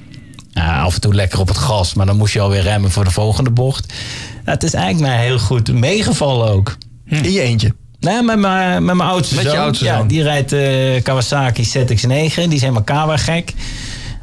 [0.50, 1.94] ja, af en toe lekker op het gas.
[1.94, 3.86] Maar dan moest je alweer remmen voor de volgende bocht.
[3.88, 6.76] Nou, het is eigenlijk mij heel goed meegevallen ook.
[7.06, 7.74] In je eentje.
[8.00, 10.08] Nee, met mijn, met mijn oudste Met je oudste ja, zoon.
[10.08, 12.34] Die rijdt eh, Kawasaki ZX9.
[12.34, 13.52] Die is helemaal kawa gek.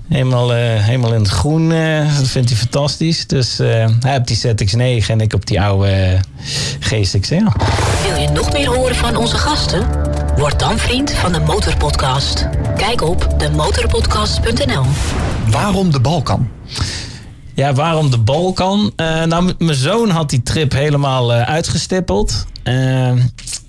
[0.09, 1.71] Helemaal, eh, helemaal in het groen.
[1.71, 3.27] eh, dat vindt hij fantastisch.
[3.27, 3.67] Dus eh,
[3.99, 6.19] hij heeft die ZX9 en ik op die oude
[6.79, 7.29] GSX.
[7.29, 7.53] Ja.
[8.07, 9.85] Wil je nog meer horen van onze gasten?
[10.37, 12.47] Word dan vriend van de Motorpodcast.
[12.77, 14.83] Kijk op demotorpodcast.nl.
[15.49, 16.49] Waarom de Balkan?
[17.53, 18.91] Ja, waarom de Balkan?
[18.95, 22.45] Eh, nou, mijn zoon had die trip helemaal eh, uitgestippeld.
[22.63, 23.11] Eh,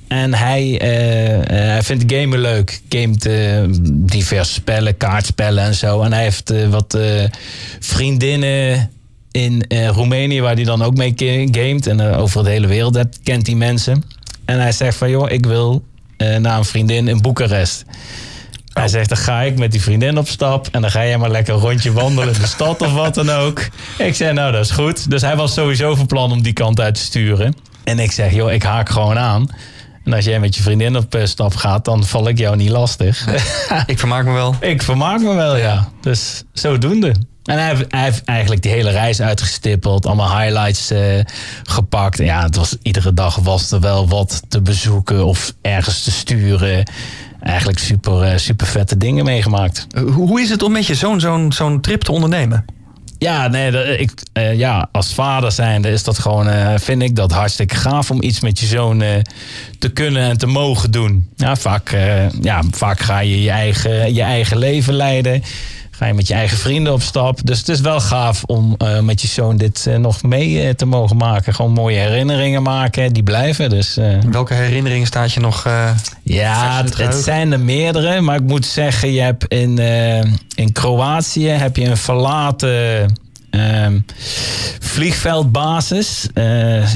[0.09, 2.81] en hij, eh, eh, hij vindt gamen leuk.
[2.88, 6.03] Gamet eh, diverse spellen, kaartspellen en zo.
[6.03, 6.99] En hij heeft wat
[7.81, 8.90] vriendinnen
[9.31, 11.12] in Roemenië, waar hij dan ook mee
[11.51, 11.87] gamet.
[11.87, 14.05] En over de hele wereld kent die mensen.
[14.44, 15.85] En hij zegt van, joh, ik wil
[16.16, 17.85] naar een vriendin in Boekarest.
[18.73, 20.68] Hij zegt, dan ga ik met die vriendin op stap.
[20.73, 23.31] En dan ga jij maar lekker een rondje wandelen in de stad of wat dan
[23.31, 23.68] ook.
[23.99, 25.11] Ik zei, nou, dat is goed.
[25.11, 27.55] Dus hij was sowieso van plan om die kant uit te sturen.
[27.85, 29.49] En ik zeg, joh, ik haak gewoon aan.
[30.09, 32.71] En als jij met je vriendin op eh, stap gaat, dan val ik jou niet
[32.71, 33.27] lastig.
[33.87, 34.55] Ik vermaak me wel.
[34.61, 35.88] ik vermaak me wel, ja.
[36.01, 37.14] Dus zodoende.
[37.44, 40.07] En hij heeft, hij heeft eigenlijk die hele reis uitgestippeld.
[40.07, 41.01] Allemaal highlights eh,
[41.62, 42.18] gepakt.
[42.18, 46.90] Ja, het was, iedere dag was er wel wat te bezoeken of ergens te sturen.
[47.40, 49.87] Eigenlijk super, eh, super vette dingen meegemaakt.
[49.97, 52.64] Hoe hoe is het om met je zoon zo'n zo'n trip te ondernemen?
[53.19, 57.33] Ja, nee, ik, eh, ja, als vader zijnde is dat gewoon, eh, vind ik dat
[57.33, 59.11] hartstikke gaaf om iets met je zoon eh,
[59.79, 61.29] te kunnen en te mogen doen.
[61.37, 61.97] Ja, vaak,
[62.41, 65.43] ja, vaak ga je je eigen, je eigen leven leiden.
[65.99, 67.41] Ga je met je eigen vrienden op stap.
[67.45, 70.75] Dus het is wel gaaf om eh, met je zoon dit eh, nog mee eh,
[70.75, 71.55] te mogen maken.
[71.55, 73.71] Gewoon mooie herinneringen maken, die blijven.
[73.71, 73.99] Dus
[74.31, 75.67] Welke herinneringen staat je nog?
[76.23, 78.21] ja, het zijn er meerdere.
[78.21, 79.79] Maar ik moet zeggen, je hebt in,
[80.55, 83.07] in Kroatië heb je een verlaten eh,
[83.51, 83.99] Ehm,
[84.81, 86.29] vliegveldbasis,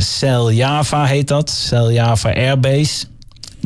[0.00, 1.50] Cel Java heet dat.
[1.50, 3.06] Cel Java Airbase.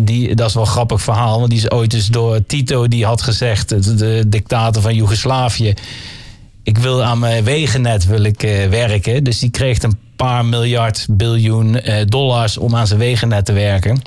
[0.00, 3.04] Die, dat is wel een grappig verhaal, want die is ooit dus door Tito, die
[3.04, 5.74] had gezegd, de, dictator van Joegoslavië,
[6.66, 9.24] ik wil aan mijn wegennet wil ik, uh, werken.
[9.24, 14.02] Dus die kreeg een paar miljard biljoen uh, dollars om aan zijn wegennet te werken.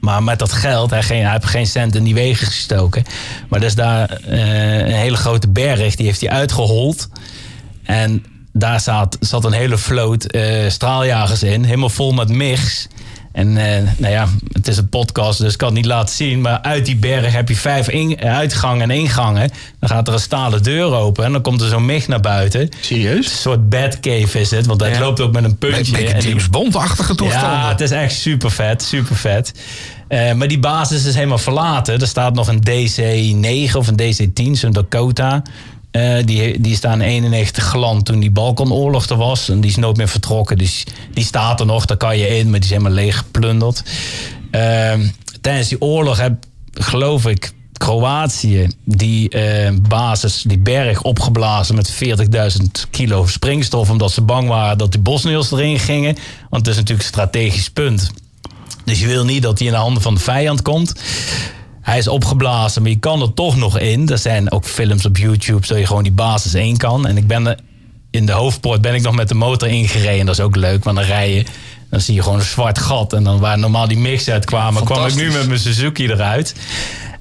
[0.00, 3.04] Maar met dat geld, hij, geen, hij heeft geen cent in die wegen gestoken.
[3.48, 7.08] Maar er is daar uh, een hele grote berg, die heeft hij uitgehold.
[7.82, 10.36] En daar zat, zat een hele vloot
[10.68, 12.88] straaljagers in, helemaal vol met MIGs.
[13.36, 13.64] En uh,
[13.96, 16.40] nou ja, het is een podcast, dus ik kan het niet laten zien.
[16.40, 19.50] Maar uit die berg heb je vijf in, uitgangen en ingangen.
[19.80, 22.68] Dan gaat er een stalen deur open en dan komt er zo'n MIG naar buiten.
[22.80, 23.26] Serieus?
[23.26, 24.98] Een soort Batcave is het, want ja.
[24.98, 25.98] loopt ook met een puntje.
[25.98, 27.58] Een beetje James Bond-achtige toestanden.
[27.58, 29.52] Ja, het is echt super vet, super vet.
[30.08, 32.00] Uh, maar die basis is helemaal verlaten.
[32.00, 35.42] Er staat nog een DC-9 of een DC-10, zo'n Dakota.
[35.96, 39.48] Uh, die, die is in 91 geland toen die Balkanoorlog er was.
[39.48, 40.58] En die is nooit meer vertrokken.
[40.58, 43.82] Dus die staat er nog, daar kan je in, maar die is helemaal leeg geplunderd.
[44.50, 44.92] Uh,
[45.40, 52.90] tijdens die oorlog heb, geloof ik, Kroatië die uh, basis, die berg opgeblazen met 40.000
[52.90, 53.90] kilo springstof.
[53.90, 56.16] Omdat ze bang waren dat die Bosniërs erin gingen.
[56.50, 58.10] Want het is natuurlijk een strategisch punt.
[58.84, 60.94] Dus je wil niet dat hij in de handen van de vijand komt.
[61.86, 64.08] Hij is opgeblazen, maar je kan er toch nog in.
[64.08, 67.06] Er zijn ook films op YouTube zodat je gewoon die basis in kan.
[67.06, 67.58] En ik ben er,
[68.10, 70.26] in de hoofdpoort ben ik nog met de motor ingereden.
[70.26, 71.44] Dat is ook leuk, want dan rij je...
[71.90, 73.12] Dan zie je gewoon een zwart gat.
[73.12, 76.54] En dan waar normaal die mix uitkwamen, kwam ik nu met mijn Suzuki eruit.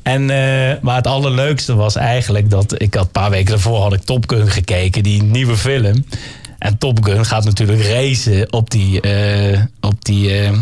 [0.03, 3.93] En, uh, maar het allerleukste was eigenlijk dat ik had een paar weken daarvoor had
[3.93, 6.05] ik Top Gun gekeken, die nieuwe film.
[6.59, 9.07] En Top Gun gaat natuurlijk racen op die,
[9.51, 10.57] uh, op die uh,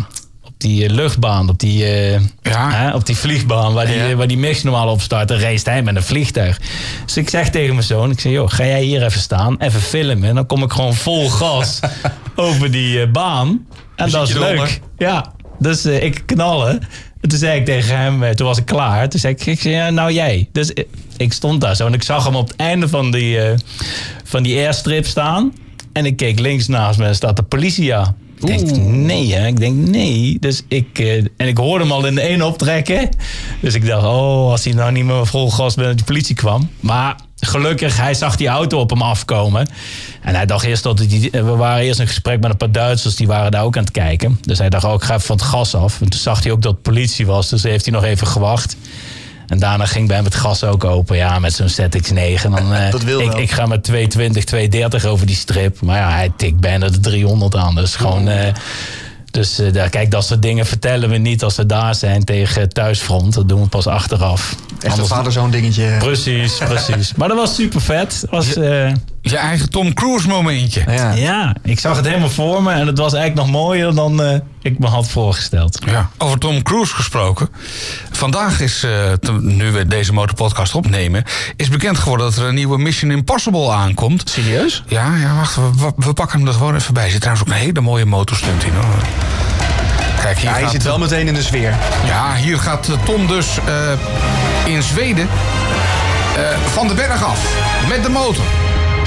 [0.64, 2.70] die luchtbaan, op die, uh, ja.
[2.70, 4.14] hè, op die vliegbaan waar die, ja.
[4.14, 6.60] waar die mix normaal op start, dan race hij met een vliegtuig.
[7.04, 9.80] Dus ik zeg tegen mijn zoon, ik zeg, joh, ga jij hier even staan, even
[9.80, 10.28] filmen.
[10.28, 11.80] En dan kom ik gewoon vol gas
[12.36, 13.66] over die uh, baan.
[13.96, 14.50] En dat is leuk.
[14.50, 14.78] Onder.
[14.98, 16.80] Ja, dus uh, ik knallen.
[17.20, 19.08] En toen zei ik tegen hem, toen was ik klaar.
[19.08, 20.48] Toen zei ik, ik zei, ja, nou jij.
[20.52, 20.72] Dus
[21.16, 23.38] ik stond daar zo en ik zag hem op het einde van die,
[24.24, 25.52] van die airstrip staan.
[25.92, 28.23] En ik keek links naast me en staat de politie aan.
[28.40, 29.46] Ik denk, nee, hè?
[29.46, 30.36] Ik denk, nee.
[30.40, 33.08] Dus ik, uh, en ik hoorde hem al in de ene optrekken.
[33.60, 36.70] Dus ik dacht, oh, als hij nou niet meer vol gas bij de politie kwam.
[36.80, 39.68] Maar gelukkig, hij zag die auto op hem afkomen.
[40.22, 43.16] En hij dacht eerst dat hij, we waren eerst in gesprek met een paar Duitsers,
[43.16, 44.38] die waren daar ook aan het kijken.
[44.40, 46.00] Dus hij dacht, oh, ik ga even van het gas af.
[46.00, 48.76] En toen zag hij ook dat het politie was, dus heeft hij nog even gewacht.
[49.46, 51.16] En daarna ging bij hem het gas ook open.
[51.16, 52.42] Ja, met zo'n ZX9.
[52.42, 55.80] Dan, uh, dat wil ik, ik ga met 220, 230 over die strip.
[55.80, 57.74] Maar ja, hij tikt bijna de 300 aan.
[57.74, 58.28] Dus gewoon...
[58.28, 58.46] Uh,
[59.30, 63.34] dus uh, kijk, dat soort dingen vertellen we niet als we daar zijn tegen thuisfront.
[63.34, 64.56] Dat doen we pas achteraf.
[64.80, 65.96] Echt een vader-zoon dingetje.
[65.98, 67.14] Precies, precies.
[67.14, 68.26] maar dat was super vet.
[68.30, 68.92] Was, uh,
[69.30, 70.84] je eigen Tom Cruise momentje.
[70.86, 71.12] Ja.
[71.12, 71.54] ja.
[71.62, 72.72] ik zag het helemaal voor me.
[72.72, 75.78] En het was eigenlijk nog mooier dan uh, ik me had voorgesteld.
[75.86, 77.48] Ja, over Tom Cruise gesproken.
[78.10, 78.90] Vandaag is, uh,
[79.40, 81.24] nu we deze motorpodcast opnemen...
[81.56, 84.30] is bekend geworden dat er een nieuwe Mission Impossible aankomt.
[84.30, 84.82] Serieus?
[84.86, 85.56] Ja, ja wacht.
[85.56, 87.04] We, we pakken hem er gewoon even bij.
[87.04, 88.72] Er zit trouwens ook een hele mooie motorstunt in.
[88.74, 89.02] Hoor.
[90.20, 91.74] Kijk, hier ja, hij zit wel meteen in de sfeer.
[92.06, 95.28] Ja, hier gaat Tom dus uh, in Zweden
[96.38, 97.38] uh, van de berg af.
[97.88, 98.44] Met de motor.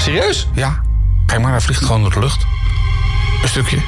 [0.00, 0.48] Serieus?
[0.52, 0.80] Ja.
[1.26, 2.46] Kijk maar, hij vliegt gewoon door de lucht.
[3.42, 3.78] Een stukje.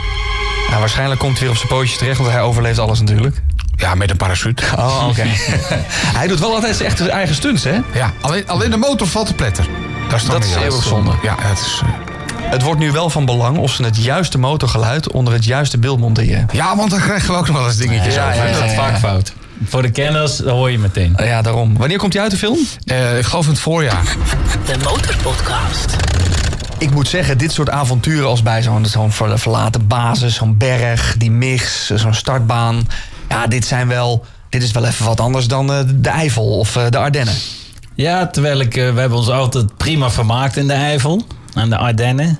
[0.70, 3.42] Ja, waarschijnlijk komt hij weer op zijn pootjes terecht, want hij overleeft alles natuurlijk.
[3.76, 4.62] Ja, met een parachute.
[4.76, 5.10] Oh, oké.
[5.10, 5.30] Okay.
[6.18, 7.78] hij doet wel altijd zijn eigen stunts, hè?
[7.92, 9.66] Ja, alleen, alleen de motor valt te pletter.
[10.08, 11.12] Dat is, dat is eeuwig zonde.
[11.22, 11.82] Ja, het is...
[11.84, 12.10] Uh...
[12.50, 15.98] Het wordt nu wel van belang of ze het juiste motorgeluid onder het juiste beeld
[15.98, 16.48] monteren.
[16.52, 18.36] Ja, want dan krijgen we ook nog wel eens dingetjes ja, over.
[18.36, 19.32] Ja, ja, dat is vaak fout.
[19.64, 21.14] Voor de kenners, dat hoor je meteen.
[21.16, 21.76] Ja, daarom.
[21.76, 22.58] Wanneer komt hij uit de film?
[22.84, 24.16] Uh, ik geloof in het voorjaar.
[24.66, 25.96] De Motorpodcast.
[26.78, 31.30] Ik moet zeggen, dit soort avonturen als bij zo'n zo'n verlaten basis, zo'n berg, die
[31.30, 32.88] mix, zo'n startbaan.
[33.28, 34.24] Ja, dit zijn wel.
[34.48, 37.34] Dit is wel even wat anders dan uh, de Eifel of uh, de Ardennen.
[37.94, 41.76] Ja, terwijl ik, uh, we hebben ons altijd prima vermaakt in de Eifel aan de
[41.76, 42.38] Ardennen.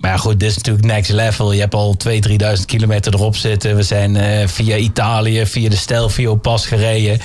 [0.00, 1.52] Ehm, maar ja, goed, dit is natuurlijk next level.
[1.52, 3.76] Je hebt al 2.000, 3.000 kilometer erop zitten.
[3.76, 7.20] We zijn uh, via Italië, via de Stelvio pas gereden.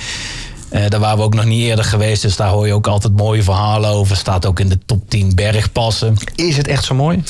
[0.72, 3.16] Uh, daar waren we ook nog niet eerder geweest, dus daar hoor je ook altijd
[3.16, 4.16] mooie verhalen over.
[4.16, 6.14] Staat ook in de top 10 bergpassen.
[6.34, 7.22] Is het echt zo mooi?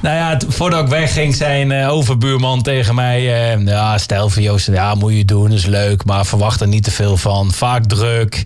[0.00, 4.94] Nou ja, voordat ik wegging, zei een uh, overbuurman tegen mij: uh, Ja, Stelvio's, ja,
[4.94, 7.52] moet je doen, is leuk, maar verwacht er niet te veel van.
[7.52, 8.44] Vaak druk,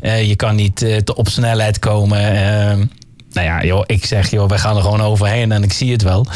[0.00, 2.90] je kan niet te op snelheid komen.
[3.36, 5.92] Ehm, nou ja, joh, ik zeg, joh, wij gaan er gewoon overheen en ik zie
[5.92, 6.26] het wel.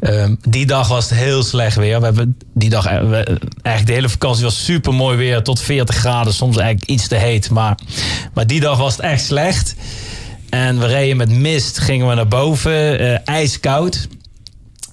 [0.00, 1.98] Um, die dag was het heel slecht weer.
[1.98, 5.96] We hebben die dag, we, eigenlijk de hele vakantie was super mooi weer, tot 40
[5.96, 7.50] graden, soms eigenlijk iets te heet.
[7.50, 7.78] Maar,
[8.34, 9.74] maar die dag was het echt slecht.
[10.50, 14.08] En we reden met mist, gingen we naar boven, eh, ijskoud.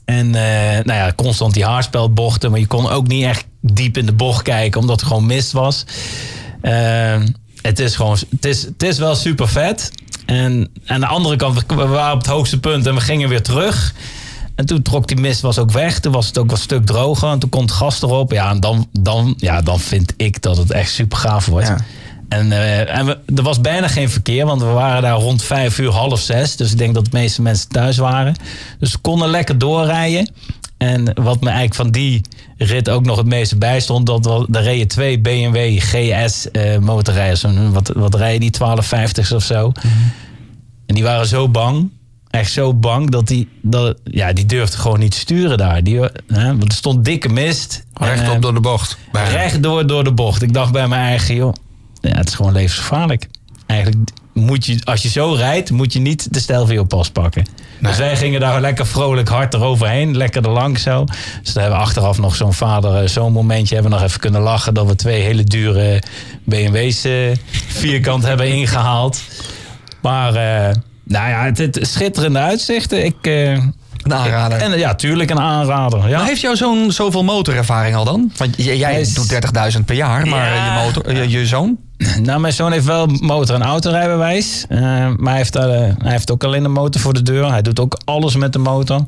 [0.06, 2.52] En eh, nou ja, constant die haarspelbochten.
[2.52, 5.52] Maar je kon ook niet echt diep in de bocht kijken, omdat er gewoon mist
[5.52, 5.86] was.
[6.62, 7.22] Eh,
[7.62, 9.92] het is gewoon, het is, het is wel super vet.
[10.30, 13.42] En aan de andere kant, we waren op het hoogste punt en we gingen weer
[13.42, 13.94] terug.
[14.56, 16.00] En toen trok die mist was ook weg.
[16.00, 17.30] Toen was het ook een stuk droger.
[17.30, 18.32] En toen komt gas erop.
[18.32, 21.68] Ja, en dan, dan, ja, dan vind ik dat het echt super gaaf wordt.
[21.68, 21.78] Ja.
[22.30, 25.80] En, eh, en we, er was bijna geen verkeer, want we waren daar rond vijf
[25.80, 26.56] uur, half zes.
[26.56, 28.36] Dus ik denk dat de meeste mensen thuis waren.
[28.80, 30.32] Dus we konden lekker doorrijden.
[30.78, 32.22] En wat me eigenlijk van die
[32.58, 37.46] rit ook nog het meeste bijstond, dat we, er reden twee BMW GS eh, motorrijders.
[37.72, 39.72] Wat, wat rijden die 1250's of zo.
[40.90, 41.90] En die waren zo bang,
[42.30, 45.84] echt zo bang, dat die, dat, ja, die durfden gewoon niet sturen daar.
[45.84, 47.86] Die, hè, want er stond dikke mist.
[47.94, 48.98] En, Rechtop eh, door de bocht.
[49.12, 49.30] Bijna.
[49.30, 50.42] Rechtdoor door de bocht.
[50.42, 51.54] Ik dacht bij mijn eigen, joh,
[52.02, 53.28] ja, het is gewoon levensgevaarlijk.
[53.66, 57.46] Eigenlijk moet je, als je zo rijdt, moet je niet de stijl pas pakken.
[57.80, 61.06] Dus wij gingen daar lekker vrolijk hard eroverheen, lekker er langs zo.
[61.44, 64.20] Dus dan hebben we achteraf nog zo'n vader, eh, zo'n momentje hebben we nog even
[64.20, 66.04] kunnen lachen dat we twee hele dure
[66.44, 67.14] BMW's eh,
[67.68, 69.22] vierkant hebben ingehaald.
[70.02, 73.06] Maar eh, nou ja, het, het schitterende uitzichten.
[73.06, 73.74] Ik, eh, Een
[74.14, 74.58] aanrader.
[74.58, 76.10] en ja, tuurlijk een aanrader.
[76.10, 76.18] Ja.
[76.18, 78.32] Maar heeft jouw zoon zoveel motorervaring al dan?
[78.38, 80.80] Want jij is- doet 30.000 per jaar, maar Ja.
[80.80, 81.78] je, motor, je, je zoon?
[82.22, 84.66] Nou, mijn zoon heeft wel motor- en autorijbewijs.
[84.70, 84.80] Eh,
[85.18, 87.50] maar hij heeft, hij heeft ook alleen een motor voor de deur.
[87.52, 89.06] Hij doet ook alles met de motor.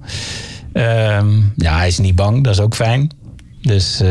[0.73, 2.43] Ehm, ja, hij is niet bang.
[2.43, 3.10] Dat is ook fijn.
[3.62, 4.10] Dus eh,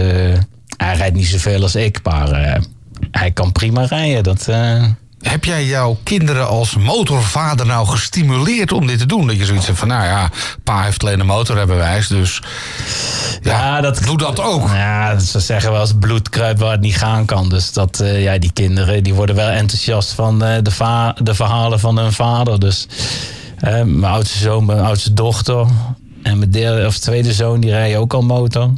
[0.76, 2.00] hij rijdt niet zoveel als ik.
[2.02, 2.62] Maar eh,
[3.10, 4.22] hij kan prima rijden.
[4.22, 4.84] Dat, eh,
[5.20, 9.26] Heb jij jouw kinderen als motorvader nou gestimuleerd om dit te doen?
[9.26, 10.30] Dat je zoiets hebt van, nou ja,
[10.64, 12.42] pa heeft alleen een motorrijbewijs, dus
[13.42, 14.68] ja, Ja, dat- doe dat ook.
[14.68, 17.48] Ja, ze zeggen wel eens bloed kruipt waar het niet gaan kan.
[17.48, 21.34] Dus dat, eh, ja, die kinderen die worden wel enthousiast van eh, de, va- de
[21.34, 22.60] verhalen van hun vader.
[22.60, 22.86] Dus
[23.58, 25.66] eh, mijn oudste zoon, mijn oudste dochter
[26.22, 28.70] en mijn derde of tweede zoon, die rijden ook al motor.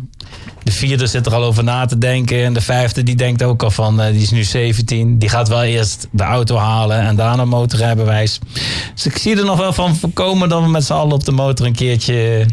[0.72, 2.44] De vierde zit er al over na te denken.
[2.44, 5.18] En de vijfde die denkt ook al van, eh, die is nu 17.
[5.18, 8.38] Die gaat wel eerst de auto halen en daarna motorrijbewijs.
[8.94, 11.32] Dus ik zie er nog wel van voorkomen dat we met z'n allen op de
[11.32, 12.46] motor een keertje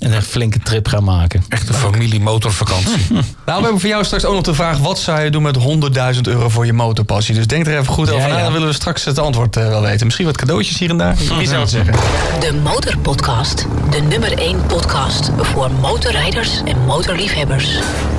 [0.00, 1.44] een flinke trip gaan maken.
[1.48, 3.06] Echt een familie-motorvakantie.
[3.46, 4.78] Nou, we hebben voor jou straks ook nog de vraag...
[4.78, 5.58] wat zou je doen met
[6.14, 7.34] 100.000 euro voor je motorpassie?
[7.34, 8.36] Dus denk er even goed over Ja, na.
[8.36, 8.42] ja.
[8.42, 10.04] Dan willen we straks het antwoord eh, wel weten.
[10.04, 11.16] Misschien wat cadeautjes hier en daar.
[11.38, 11.94] Wie zou het zeggen?
[12.40, 13.66] De Motorpodcast.
[13.90, 17.68] De nummer 1 podcast voor motorrijders en motorliefhebbers.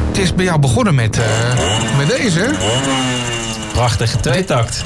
[0.08, 2.50] Het is bij jou begonnen met, eh, met deze.
[3.72, 3.78] Hè?
[3.78, 4.84] Prachtige tweetakt.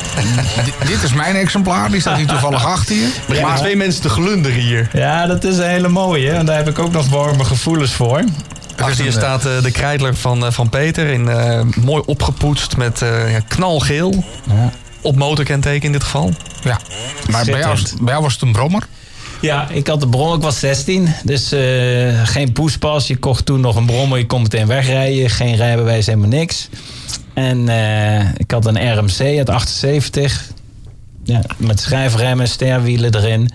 [0.83, 3.09] D- dit is mijn exemplaar, die staat hier toevallig achter je.
[3.27, 4.89] Beginnen Maar twee mensen te glunderen hier.
[4.93, 6.31] Ja, dat is een hele mooie.
[6.31, 8.23] En daar heb ik ook nog warme gevoelens voor.
[8.79, 11.07] Achter je eh, staat eh, de krijtler van, eh, van Peter.
[11.07, 14.23] In, eh, mooi opgepoetst met eh, ja, knalgeel.
[15.01, 16.33] Op motorkenteken in dit geval.
[16.63, 16.79] ja,
[17.29, 18.83] maar bij jou, bij jou was het een brommer.
[19.41, 21.13] Ja, ik had de bron, ik was 16.
[21.23, 21.59] Dus eh,
[22.23, 23.07] geen poespas.
[23.07, 25.29] Je kocht toen nog een brommer, je kon meteen wegrijden.
[25.29, 26.69] Geen rijbewijs, helemaal niks.
[27.35, 30.51] En eh, ik had een RMC uit 78.
[31.23, 33.49] Ja, met schijfremmen, sterwielen erin.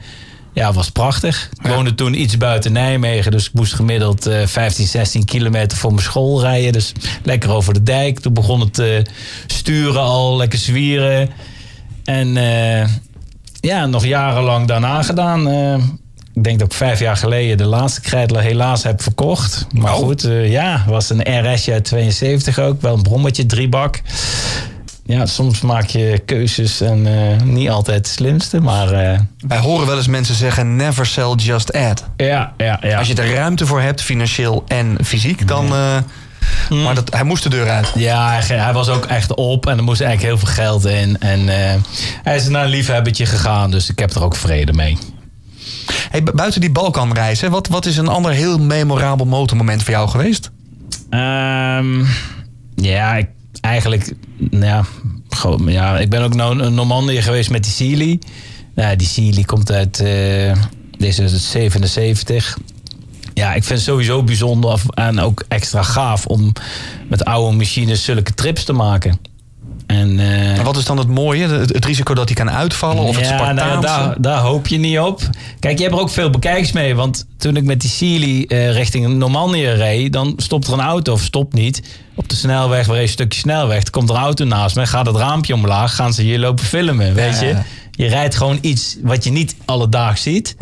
[0.52, 1.48] Ja, was prachtig.
[1.62, 3.30] Ik woonde toen iets buiten Nijmegen.
[3.30, 6.72] Dus ik moest gemiddeld eh 15, 16 kilometer voor mijn school rijden.
[6.72, 8.20] Dus lekker over de dijk.
[8.20, 8.98] Toen begon het eh,
[9.46, 11.30] sturen al, lekker zwieren.
[12.04, 12.88] En eh,
[13.60, 15.48] ja, nog jarenlang daarna gedaan.
[16.40, 19.66] Ik denk dat ik vijf jaar geleden de laatste krijtler helaas heb verkocht.
[19.72, 19.98] Maar Oh.
[19.98, 22.80] goed, eh, ja, was een RSje uit 72 ook.
[22.82, 24.00] Wel een brommetje, driebak.
[25.04, 28.60] Ja, soms maak je keuzes en eh, niet altijd het slimste.
[28.60, 30.76] Maar eh, Wij horen wel eens mensen zeggen...
[30.76, 32.04] never sell, just add.
[32.16, 32.98] ja, ja, ja.
[32.98, 35.64] Als je er ruimte voor hebt, financieel en fysiek, dan...
[35.74, 35.96] eh,
[36.84, 37.92] Maar dat, hij moest de deur uit.
[37.94, 41.18] Ja, hij, hij was ook echt op en er moest eigenlijk heel veel geld in.
[41.18, 41.40] En
[42.22, 44.98] hij is naar een liefhebbertje gegaan, dus ik heb er ook vrede mee.
[46.34, 50.50] Buiten die Balkanreis, hè, wat, wat is een ander heel memorabel motormoment voor jou geweest?
[51.10, 52.04] Ehm,
[52.74, 53.28] ja, ik,
[53.60, 54.84] eigenlijk, nou ja,
[55.66, 58.18] ja, ik ben ook naar in Normandië geweest met die Sealy.
[58.74, 60.52] Nou, die Sealy komt uit, eh,
[60.98, 62.58] deze is uit 77.
[63.34, 66.52] Ja, ik vind het sowieso bijzonder en ook extra gaaf om
[67.08, 69.18] met oude machines zulke trips te maken.
[69.90, 71.46] En, eh, En wat is dan het mooie?
[71.46, 73.88] Het, het risico dat hij kan uitvallen of het ja, nou ja, Spartaanse?
[73.88, 75.20] daar, daar hoop je niet op.
[75.58, 76.94] Kijk, je hebt er ook veel bekijks mee.
[76.94, 80.12] Want toen ik met die Sealy eh, richting Normandië reed...
[80.12, 81.82] dan stopt er een auto of stopt niet.
[82.14, 83.82] Op de snelweg, waar een stukje snelweg...
[83.82, 85.94] er komt er een auto naast me, gaat het raampje omlaag...
[85.94, 87.56] gaan ze hier lopen filmen, weet Ja, je.
[87.90, 90.56] Je rijdt gewoon iets wat je niet alledaags ziet.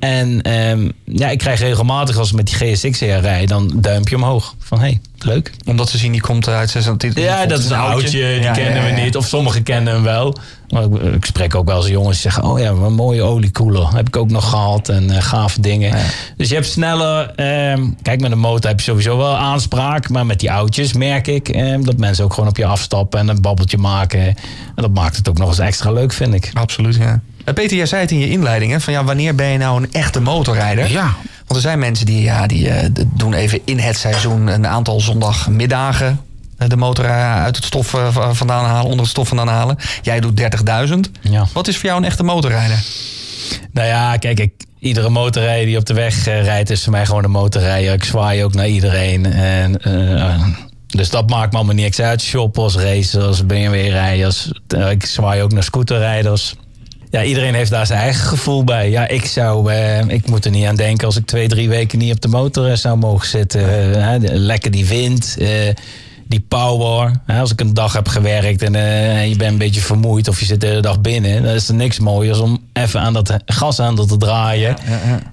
[0.00, 4.16] En ehm, ja, ik krijg regelmatig als ik met die GSX hier rijd, dan duimpje
[4.16, 4.54] omhoog.
[4.58, 5.52] Van hé, hey, leuk.
[5.66, 7.24] Omdat ze zien die komt uit 26.
[7.24, 8.94] Ja, dat is een oudje, die Ja, kennen ja, ja.
[8.94, 9.16] we niet.
[9.16, 10.36] Of sommigen kennen hem wel.
[10.68, 12.50] Maar ik, ik spreek ook wel eens jongens die zeggen...
[12.50, 13.94] oh ja, wat een mooie oliekoeler.
[13.94, 15.96] Heb ik ook nog gehad en eh gave dingen.
[16.36, 17.30] Dus je hebt sneller...
[17.34, 20.08] ehm, kijk, met een motor heb je sowieso wel aanspraak.
[20.08, 21.48] Maar met die oudjes merk ik...
[21.48, 24.20] ehm, dat mensen ook gewoon op je afstappen en een babbeltje maken.
[24.20, 24.36] En
[24.74, 26.50] dat maakt het ook nog eens extra leuk, vind ik.
[26.54, 27.20] Absoluut, ja.
[27.50, 29.82] Eh, Peter, jij zei het in je inleiding, hè, van ja, wanneer ben je nou
[29.82, 30.90] een echte motorrijder?
[30.90, 31.16] Ja.
[31.36, 35.00] Want er zijn mensen die, ja, die eh, doen even in het seizoen een aantal
[35.00, 36.20] zondagmiddagen
[36.56, 37.94] eh, de motor uit het stof
[38.30, 39.76] vandaan halen, onder het stof vandaan halen.
[40.02, 40.40] Jij doet
[40.88, 40.94] 30.000.
[41.20, 41.46] Ja.
[41.52, 42.82] Wat is voor jou een echte motorrijder?
[43.72, 46.70] Nou ja, kijk, ik, iedere motorrijder die op de weg rijdt...
[46.70, 47.92] is voor mij gewoon een motorrijder.
[47.92, 49.26] Ik zwaai ook naar iedereen.
[49.26, 49.80] En,
[50.86, 52.22] dus dat maakt me allemaal niks uit.
[52.22, 54.50] Shoppers, racers, BMW-rijders.
[54.90, 56.54] Ik zwaai ook naar scooterrijders.
[57.10, 58.90] Ja, iedereen heeft daar zijn eigen gevoel bij.
[58.90, 61.98] Ja, ik zou, eh, ik moet er niet aan denken als ik twee, drie weken
[61.98, 63.94] niet op de motor eh, zou mogen zitten.
[63.94, 65.48] Eh, lekker die wind, eh,
[66.28, 67.20] die power.
[67.26, 70.46] Als ik een dag heb gewerkt en eh, je bent een beetje vermoeid of je
[70.46, 74.06] zit de hele dag binnen, dan is er niks mooiers om even aan dat gashandel
[74.06, 74.76] te draaien.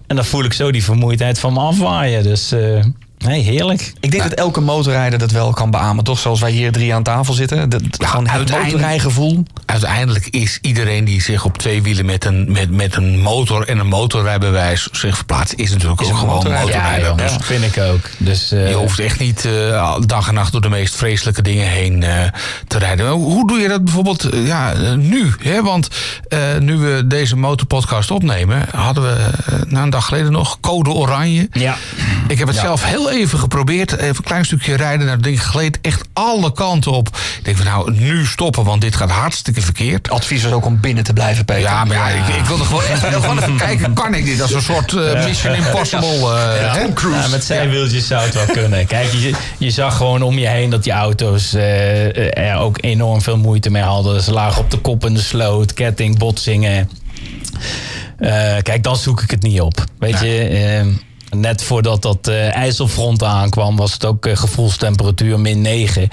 [0.08, 2.24] En dan voel ik zo die vermoeidheid van me afwaaien.
[2.24, 2.84] Dus eh,
[3.18, 3.94] nee, heerlijk.
[4.00, 6.20] Ik denk dat elke motorrijder dat wel kan beamen, toch?
[6.20, 7.70] Zoals wij hier drie aan tafel zitten.
[7.70, 9.44] Dat, gewoon het motorrijgevoel.
[9.66, 13.80] Uiteindelijk is iedereen die zich op twee wielen met een, met, met een motor en
[13.80, 16.74] een motorrijbewijs zich verplaatst, is natuurlijk Is ook een gewoon motorrijder.
[16.74, 17.08] motorrijder.
[17.26, 18.10] Ja, Dus vind ik ook.
[18.18, 21.68] Dus, eh, Je hoeft echt niet eh, dag en nacht door de meest vreselijke dingen
[21.68, 22.24] heen eh,
[22.68, 23.06] te rijden.
[23.06, 25.34] Maar Hoe doe je dat bijvoorbeeld ja, nu?
[25.40, 25.62] Hè?
[25.64, 25.88] Want
[26.28, 29.16] eh, nu we deze motorpodcast opnemen, hadden we
[29.68, 31.48] na een dag geleden nog code oranje.
[31.52, 31.78] ja.
[32.28, 33.92] Ik heb het zelf heel even geprobeerd.
[33.92, 35.06] Even een klein stukje rijden.
[35.06, 37.08] Nou, dat ding gleed echt alle kanten op.
[37.08, 40.10] Ik denk van nou, nu stoppen, want dit gaat hartstikke verkeerd.
[40.10, 41.62] Advies was ook om binnen te blijven, Peter.
[41.62, 44.38] Ja, maar ja, ik, ik wilde gewoon, gewoon even kijken, kan ik dit?
[44.38, 46.08] Dat is een soort eh, Mission Impossible.
[46.08, 46.82] eh, hè?
[47.10, 48.86] Ja, met zijwieltjes zou het wel kunnen.
[48.88, 53.22] Kijk, je, je zag gewoon om je heen dat die auto's eh, er ook enorm
[53.22, 54.22] veel moeite mee hadden.
[54.22, 56.90] Ze lagen op de kop in de sloot, ketting, botsingen.
[58.18, 59.84] Eh, kijk, dan zoek ik het niet op.
[60.00, 60.86] Weet je, eh,
[61.30, 66.10] net voordat dat eh, ijzelfront aankwam, was het ook eh, gevoelstemperatuur min 9.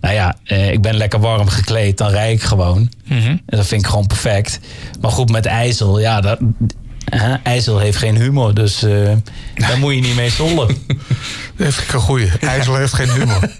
[0.00, 2.90] Nou ja, eh, ik ben lekker warm gekleed, dan rijd ik gewoon.
[3.08, 4.60] En dat vind ik gewoon perfect.
[5.00, 6.38] Maar goed, met ijzel, ja, dat,
[7.04, 8.54] hè, ijzel heeft geen humor.
[8.54, 8.90] Dus eh,
[9.54, 10.76] daar moet je niet mee zollen.
[11.56, 12.30] Heeft ik een goeie.
[12.40, 13.40] IJssel heeft geen humor.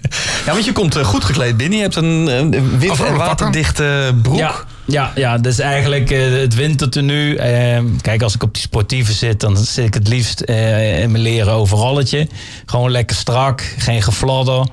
[0.45, 1.77] Ja, want je komt goed gekleed binnen.
[1.77, 4.37] Je hebt een, een wind- en waterdichte broek.
[4.37, 4.55] Ja,
[4.87, 7.35] ja, ja, dus eigenlijk eh, het wintertenu.
[7.35, 11.11] eh, kijk, als ik op die sportieve zit, dan zit ik het liefst eh, in
[11.11, 12.27] mijn leren overalletje.
[12.65, 14.67] Gewoon lekker strak, geen gefladder.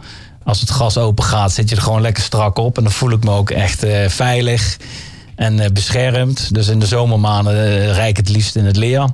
[0.44, 2.76] Als het gas open gaat, zit je er gewoon lekker strak op.
[2.76, 4.76] En dan voel ik me ook echt eh, veilig
[5.36, 6.54] en beschermd.
[6.54, 9.08] Dus in de zomermaanden rijd ik het liefst in het leer.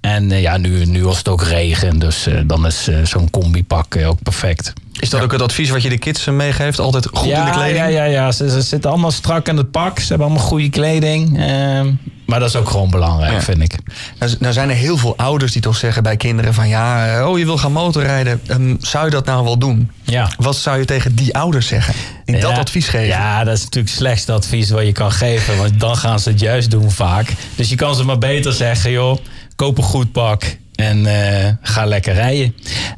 [0.00, 4.72] En ja, nu, nu was het ook regen, dus dan is zo'n combipak ook perfect.
[5.00, 6.78] Is dat ook het advies wat je de kids eh, meegeeft?
[6.78, 7.76] Altijd goed in de kleding?
[7.76, 8.32] Ja, ja, ja.
[8.32, 9.98] Ze, ze zitten allemaal strak in het pak.
[9.98, 11.38] Ze hebben allemaal goede kleding.
[11.40, 11.90] Ehm,
[12.26, 13.40] maar dat is ook gewoon belangrijk, Ja.
[13.40, 13.74] vind ik.
[14.18, 16.68] Nou, nou zijn er heel veel ouders die toch zeggen bij kinderen van...
[16.68, 18.40] ja, eh, oh, je wil gaan motorrijden.
[18.46, 19.90] Ehm, zou je dat nou wel doen?
[20.02, 20.30] Ja.
[20.36, 21.94] Wat zou je tegen die ouders zeggen?
[22.24, 23.06] Die dat advies geven?
[23.06, 25.56] Ja, dat is natuurlijk het slechtste advies wat je kan geven.
[25.56, 27.32] Want dan gaan ze het juist doen vaak.
[27.54, 29.16] Dus je kan ze maar beter zeggen, joh,
[29.56, 30.56] koop een goed pak.
[30.80, 32.54] En eh, ga lekker rijden.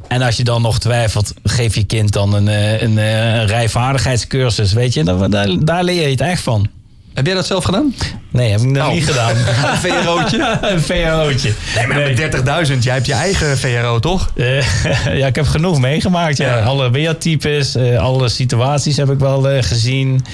[0.07, 3.45] En als je dan nog twijfelt, geef je kind dan een, eh, een, eh, een
[3.47, 4.73] rijvaardigheidscursus.
[4.73, 6.67] Weet je, daar, daar, daar leer je het echt van.
[7.13, 7.93] Heb jij dat zelf gedaan?
[8.31, 8.93] Nee, heb ik nog Oh.
[8.93, 9.35] niet gedaan.
[9.71, 10.57] Een VRO'tje?
[10.71, 11.53] een VRO'tje.
[11.75, 14.31] Nee, maar met 30.000, jij hebt je eigen VRO, toch?
[15.13, 16.37] Ja, ik heb genoeg meegemaakt.
[16.37, 16.57] Ja.
[16.57, 16.63] Ja.
[16.63, 20.25] Alle weertypes, eh, alle situaties heb ik wel eh, gezien.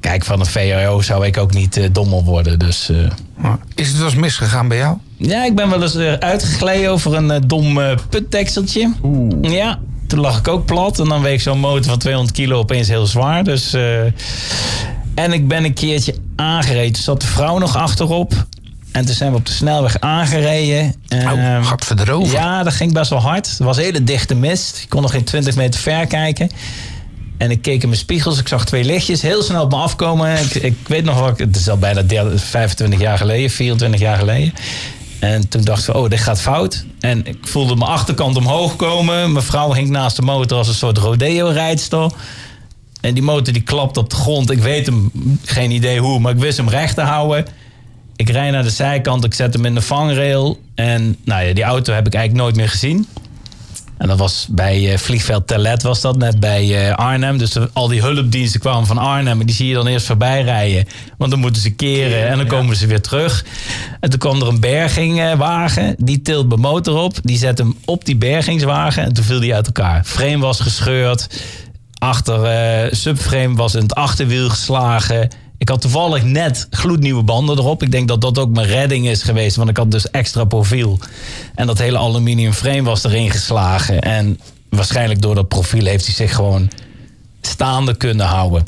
[0.00, 2.58] Kijk, van een VRO zou ik ook niet eh, dommel worden.
[2.58, 2.96] Dus eh,
[3.74, 4.96] Is het wel eens misgegaan bij jou?
[5.22, 8.92] Ja, ik ben wel eens eh, uitgegleden over een eh, dom eh, putdekseltje.
[9.42, 10.98] Ja, toen lag ik ook plat.
[10.98, 13.44] En dan weeg zo'n motor van 200 kilo opeens heel zwaar.
[13.44, 13.74] Dus,
[15.14, 16.92] en ik ben een keertje aangereden.
[16.92, 18.46] Toen zat de vrouw nog achterop.
[18.92, 20.94] En toen zijn we op de snelweg aangereden.
[21.08, 22.32] Oh, Ehm, hard erover.
[22.32, 23.48] ja, dat ging best wel hard.
[23.50, 24.80] Het was hele dichte mist.
[24.82, 26.50] Ik kon nog geen 20 meter ver kijken.
[27.38, 28.38] En ik keek in mijn spiegels.
[28.38, 30.38] Ik zag twee lichtjes heel snel op me afkomen.
[30.40, 34.18] Ik, ik weet nog wel, het is al bijna 30, 25 jaar geleden, 24 jaar
[34.18, 34.52] geleden.
[35.22, 36.84] En toen dacht ik, oh, dit gaat fout.
[37.00, 39.32] En ik voelde mijn achterkant omhoog komen.
[39.32, 42.12] Mijn vrouw hing naast de motor als een soort rodeo-rijdster.
[43.00, 44.50] En die motor die klapt op de grond.
[44.50, 45.10] Ik weet hem,
[45.44, 47.46] geen idee hoe, maar ik wist hem recht te houden.
[48.16, 50.60] Ik rij naar de zijkant, ik zet hem in de vangrail.
[50.74, 53.06] En nou ja, die auto heb ik eigenlijk nooit meer gezien.
[54.02, 57.38] En dat was bij eh, vliegveld Terlet was dat, net bij eh, Arnhem.
[57.38, 59.40] Dus al die hulpdiensten kwamen van Arnhem.
[59.40, 60.86] En die zie je dan eerst voorbij rijden.
[61.18, 63.44] Want dan moeten ze keren en dan komen ze weer terug.
[64.00, 65.94] En toen kwam er een bergingwagen.
[65.98, 67.16] Die tilt mijn motor op.
[67.22, 69.04] Die zet hem op die bergingswagen.
[69.04, 70.04] En toen viel die uit elkaar.
[70.04, 71.44] Frame was gescheurd.
[71.98, 75.28] Achter eh, subframe was in het achterwiel geslagen.
[75.62, 77.82] Ik had toevallig net gloednieuwe banden erop.
[77.82, 79.56] Ik denk dat dat ook mijn redding is geweest.
[79.56, 80.98] Want ik had dus extra profiel.
[81.54, 84.00] En dat hele aluminium frame was erin geslagen.
[84.00, 86.70] En waarschijnlijk door dat profiel heeft hij zich gewoon
[87.40, 88.64] staande kunnen houden.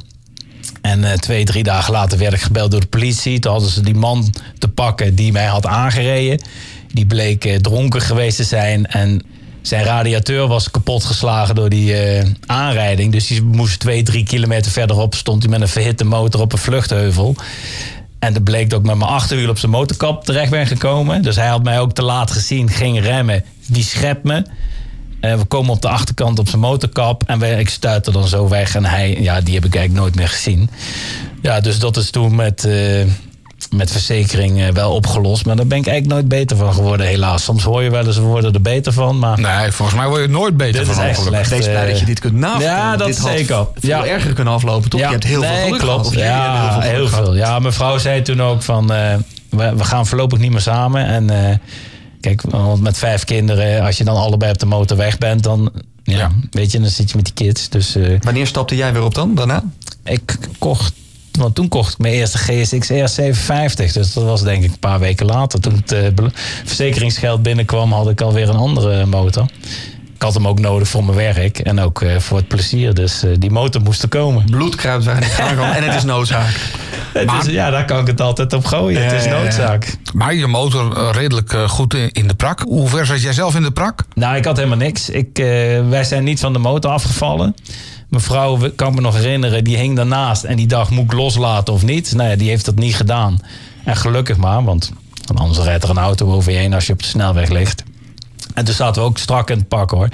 [0.83, 3.39] En eh, twee, drie dagen later werd ik gebeld door de politie.
[3.39, 6.47] Toen hadden ze die man te pakken die mij had aangereden.
[6.93, 8.87] Die bleek eh, dronken geweest te zijn.
[8.87, 9.23] En
[9.67, 13.13] zijn radiateur was kapotgeslagen door die eh, aanrijding.
[13.13, 15.15] Dus die moest twee, drie kilometer verderop.
[15.15, 17.37] Stond hij met een verhitte motor op een vluchtheuvel.
[18.19, 21.23] En dat bleek dat ik met mijn achterwiel op zijn motorkap terecht ben gekomen.
[21.23, 23.45] Dus hij had mij ook te laat gezien, ging remmen.
[23.67, 24.43] Die schept me.
[25.21, 27.23] Eh, we komen op de achterkant op zijn motorkap.
[27.27, 28.75] En wij, ik stuitte dan zo weg.
[28.75, 30.71] En hij, ja, die heb ik eigenlijk nooit meer gezien.
[31.43, 33.05] Ja, dus dat is toen met, eh,
[33.77, 35.47] met verzekering wel opgelost.
[35.47, 37.45] Maar daar ben ik eigenlijk nooit beter van geworden, helaas.
[37.45, 39.19] Soms hoor je wel eens, we worden er beter van.
[39.19, 41.49] Maar Nee, volgens mij word je er nooit beter dit van is echt slecht.
[41.49, 42.77] Blij eh, dat je dit kunt navertellen.
[42.77, 43.67] Ja, dat dit had zeker.
[43.75, 44.07] veel Ja.
[44.07, 45.01] erger kunnen aflopen, toch?
[45.01, 46.09] je hebt heel veel geluk klopt.
[46.09, 46.19] gehad.
[46.25, 47.35] Ja, heel veel heel veel.
[47.37, 49.15] Ja, mijn vrouw zei toen ook van, eh,
[49.51, 51.07] we, we gaan voorlopig niet meer samen.
[51.07, 51.57] En eh,
[52.21, 55.73] kijk, want met vijf kinderen, als je dan allebei op de motor weg bent, dan,
[56.03, 56.31] ja, Ja.
[56.51, 57.69] weet je, dan zit je met die kids.
[57.69, 59.63] Dus eh, Wanneer stapte jij weer op dan, daarna?
[60.05, 60.93] ik kocht,
[61.39, 63.93] want toen kocht ik mijn eerste GSX R750.
[63.93, 65.61] Dus dat was denk ik een paar weken later.
[65.61, 66.27] Toen het eh,
[66.65, 69.47] verzekeringsgeld binnenkwam, had ik alweer een andere motor.
[70.15, 72.95] Ik had hem ook nodig voor mijn werk en ook eh, voor het plezier.
[72.95, 74.45] Dus eh, die motor moest er komen.
[74.45, 75.67] Bloed kruipt waar gaan kan.
[75.67, 76.55] En het is noodzaak.
[77.15, 79.05] Het is, ja, daar kan ik het altijd op gooien.
[79.05, 79.97] het is noodzaak.
[80.15, 82.61] Maar je motor eh, redelijk eh, goed in, de prak.
[82.61, 84.05] Hoe ver zat jij zelf in de prak?
[84.15, 85.09] Nou, ik had helemaal niks.
[85.11, 85.45] Ik, eh,
[85.89, 87.55] wij zijn niet van de motor afgevallen.
[88.15, 91.05] Mijn vrouw, we- kan ik me nog herinneren, die hing daarnaast en die dacht, moet
[91.05, 92.13] ik loslaten of niet?
[92.15, 93.39] Nou ja, die heeft dat niet gedaan.
[93.85, 94.91] En gelukkig maar, want
[95.35, 97.83] anders rijdt er een auto over je heen als je op de snelweg ligt.
[98.55, 100.09] En toen zaten we ook strak in het pak hoor.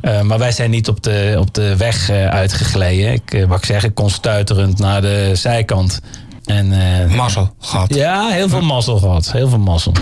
[0.00, 3.12] Eh, maar wij zijn niet op de, op de weg eh, uitgegleden.
[3.12, 6.00] Ik, eh, wat ik zeg, ik kon stuiterend naar de zijkant.
[6.44, 6.72] En,
[7.08, 7.94] eh, Mazzel gehad.
[7.94, 9.32] ja, heel veel mazzel gehad.
[9.32, 9.92] Heel veel mazzel.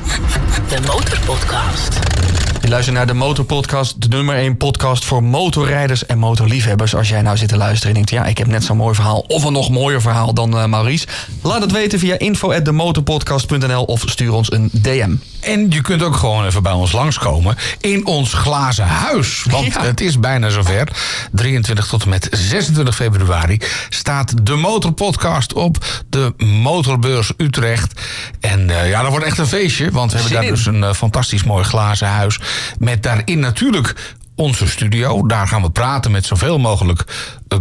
[0.69, 1.99] De Motorpodcast.
[2.67, 6.95] Je luistert naar de Motorpodcast, de nummer 1 podcast voor motorrijders en motorliefhebbers.
[6.95, 9.25] Als jij nou zit te luisteren en denkt, ja, ik heb net zo'n mooi verhaal
[9.29, 11.07] of een nog mooier verhaal dan eh, Maurice.
[11.43, 15.15] Laat het weten via info@demotorpodcast.nl of stuur ons een DM.
[15.41, 19.45] En je kunt ook gewoon even bij ons langskomen in ons glazen huis.
[19.51, 19.83] Want Ja.
[19.83, 20.89] het is bijna zover.
[21.33, 28.01] 23 tot en met 26 februari staat de Motorpodcast op de Motorbeurs Utrecht.
[28.41, 29.91] En eh, ja, dat wordt echt een feestje.
[29.91, 32.39] Want we hebben daar dus een eh, fantastisch mooi glazen huis.
[32.79, 33.95] Met daarin natuurlijk
[34.35, 35.27] onze studio.
[35.27, 37.05] Daar gaan we praten met zoveel mogelijk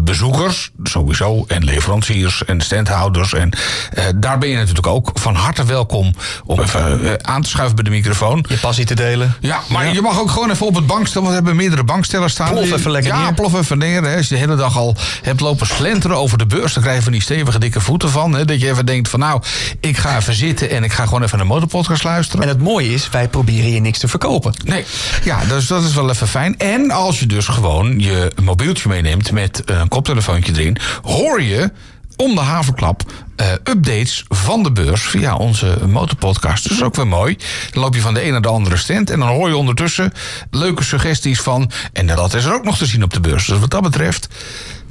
[0.01, 3.33] bezoekers, sowieso, en leveranciers en standhouders.
[3.33, 3.49] En
[3.93, 6.13] eh, daar ben je natuurlijk ook van harte welkom
[6.45, 8.45] om even eh, aan te schuiven bij de microfoon.
[8.49, 9.35] Je passie te delen.
[9.39, 12.29] Ja, maar je mag ook gewoon even op het bankstel, want we hebben meerdere bankstellen
[12.29, 12.51] staan.
[12.51, 13.33] Plof even lekker ja, neer.
[13.33, 14.03] plof even neer.
[14.03, 14.17] Hè.
[14.17, 17.03] Als je de hele dag al hebt lopen slenteren over de beurs, dan krijg je
[17.03, 18.33] van die stevige dikke voeten van.
[18.33, 18.45] Hè.
[18.45, 19.41] Dat je even denkt van nou,
[19.79, 22.43] ik ga even zitten en ik ga gewoon even naar de motorpodcast luisteren.
[22.43, 24.53] En het mooie is, wij proberen je niks te verkopen.
[24.65, 24.85] Nee,
[25.23, 26.57] ja, dus dat is wel even fijn.
[26.57, 31.71] En als je dus gewoon je mobieltje meeneemt met een koptelefoontje erin, hoor je
[32.15, 33.03] om de haverklap
[33.35, 36.69] eh, updates van de beurs via onze motorpodcast.
[36.69, 37.37] Dus ook weer mooi.
[37.71, 40.13] Dan loop je van de een naar de andere stand en dan hoor je ondertussen
[40.51, 41.71] leuke suggesties van.
[41.93, 43.45] En dat is er ook nog te zien op de beurs.
[43.45, 44.27] Dus wat dat betreft,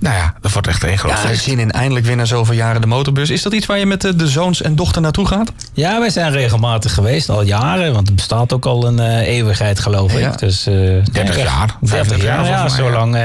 [0.04, 1.42] nou ja, dat wordt echt een groot Ja, feest.
[1.44, 3.30] zin in eindelijk weer na zoveel jaren de motorbeurs.
[3.30, 5.52] Is dat iets waar je met de, de zoons en dochter naartoe gaat?
[5.72, 7.92] Ja, wij zijn regelmatig geweest, al jaren.
[7.92, 10.38] Want het bestaat ook al een eh, eeuwigheid, geloof ik.
[10.38, 12.68] Dus, eh, 30 ja, jaar, 30 35 jaar, jaar ja.
[12.68, 13.22] Zo lang, eh,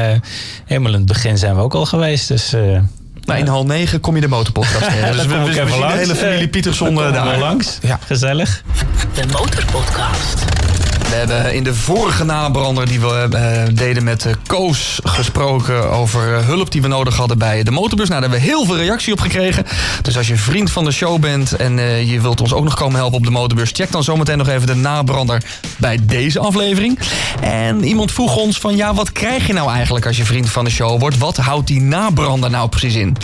[0.66, 2.28] helemaal in het begin zijn we ook al geweest.
[2.28, 2.62] Dus, eh,
[3.26, 5.12] Nou, in hal 9 kom je de motorpodcast tegen.
[5.14, 7.24] Dus we, we, ik we even zien de hele familie Eh, Pietersson daar eh, komen
[7.34, 7.50] we daar.
[7.50, 7.78] langs.
[7.82, 8.00] Ja.
[8.06, 8.64] Gezellig.
[9.14, 10.46] De Motorpodcast.
[11.10, 16.36] We hebben in de vorige nabrander die we eh, deden met eh, Koos gesproken over
[16.36, 18.10] eh, hulp die we nodig hadden bij de motorbus.
[18.10, 19.66] Nou, daar hebben we heel veel reactie op gekregen.
[20.02, 22.96] Dus als je vriend van de show bent en je wilt ons ook nog komen
[22.96, 25.44] helpen op de motorbus, check dan zometeen nog even de nabrander
[25.78, 27.00] bij deze aflevering.
[27.42, 30.64] En iemand vroeg ons van ja, wat krijg je nou eigenlijk als je vriend van
[30.64, 31.18] de show wordt?
[31.18, 33.18] Wat houdt die nabrander nou precies in?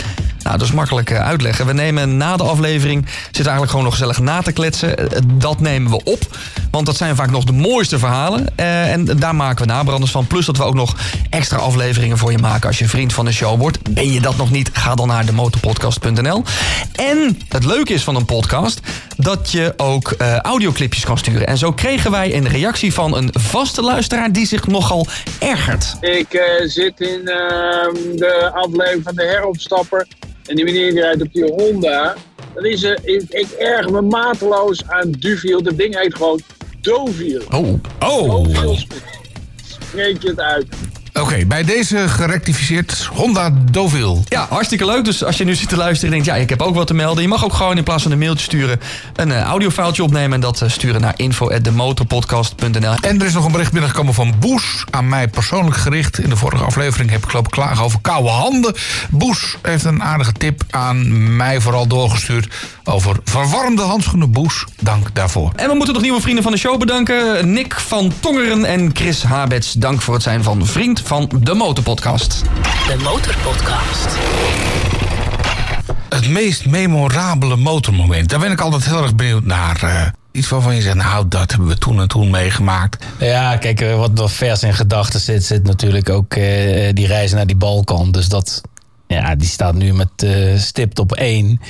[0.46, 1.66] Nou, dat is makkelijk eh, uitleggen.
[1.66, 4.96] We nemen na de aflevering, zit eigenlijk gewoon nog gezellig na te kletsen.
[4.98, 6.20] Eh, Dat nemen we op,
[6.70, 8.46] want dat zijn vaak nog de mooiste verhalen.
[8.56, 10.26] Eh, en daar maken we nabranders van.
[10.26, 10.96] Plus dat we ook nog
[11.30, 13.94] extra afleveringen voor je maken als je vriend van de show wordt.
[13.94, 14.70] Ben je dat nog niet?
[14.72, 16.42] Ga dan naar demotorpodcast.nl.
[16.92, 18.80] En het leuke is van een podcast,
[19.16, 21.46] dat je ook audioclipjes kan sturen.
[21.46, 25.06] En zo kregen wij een reactie van een vaste luisteraar die zich nogal
[25.38, 25.96] ergert.
[26.00, 27.34] Ik zit in uh,
[28.16, 30.06] de aflevering van de heropstapper.
[30.46, 32.16] En die meneer die rijdt op die Honda.
[32.54, 35.62] Dan is er, ik, ik erg me mateloos aan Duviel.
[35.62, 36.40] Dat ding heet gewoon
[36.80, 37.42] Doviel.
[37.50, 37.74] Oh.
[38.00, 38.44] Oh.
[38.44, 38.76] Doviel
[39.64, 40.66] spreek je het uit.
[41.20, 44.22] Oké, bij deze gerectificeerd Honda Deauville.
[44.28, 45.04] Ja, hartstikke leuk.
[45.04, 46.94] Dus als je nu zit te luisteren en denkt, ja, ik heb ook wat te
[46.94, 47.22] melden.
[47.22, 48.80] Je mag ook gewoon in plaats van een mailtje sturen
[49.14, 50.32] een uh, audiofoutje opnemen.
[50.32, 52.94] En dat uh, sturen naar info.demotorpodcast.nl.
[53.00, 54.84] En er is nog een bericht binnengekomen van Boes.
[54.90, 56.18] Aan mij persoonlijk gericht.
[56.18, 58.74] In de vorige aflevering heb ik lopen klagen over koude handen.
[59.10, 62.54] Boes heeft een aardige tip aan mij vooral doorgestuurd.
[62.88, 64.30] Over verwarmde handschoenen.
[64.30, 65.52] Boes, dank daarvoor.
[65.56, 67.52] En we moeten nog nieuwe vrienden van de show bedanken.
[67.52, 69.72] Nick van Tongeren en Chris Habets.
[69.72, 72.42] Dank voor het zijn van vriend van de Motorpodcast.
[72.86, 74.16] De Motorpodcast.
[76.08, 78.28] Het meest memorabele motormoment.
[78.28, 79.80] Daar ben ik altijd heel erg benieuwd naar.
[79.84, 83.04] Uh, iets waarvan je zegt, nou, dat hebben we toen en toen meegemaakt.
[83.18, 86.44] Ja, kijk, uh, wat nog vers in gedachten zit, zit natuurlijk ook uh,
[86.92, 88.12] die reis naar die Balkan.
[88.12, 88.60] Dus dat,
[89.06, 90.26] ja, die staat nu met
[90.56, 91.60] stipt op één.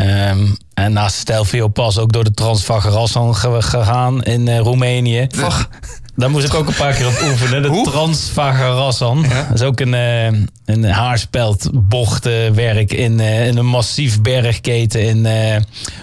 [0.00, 5.26] Um, en naast Stelvio pas ook door de Transvagarassan gegaan in Roemenië.
[5.36, 5.68] Wacht.
[6.16, 7.62] Daar moest ik ook een paar keer op oefenen.
[7.62, 9.24] De Transvagarassan.
[9.28, 9.42] Ja.
[9.42, 10.26] Dat is ook een, uh,
[10.64, 15.26] een haarspeldbochtenwerk in, uh, in een massief bergketen in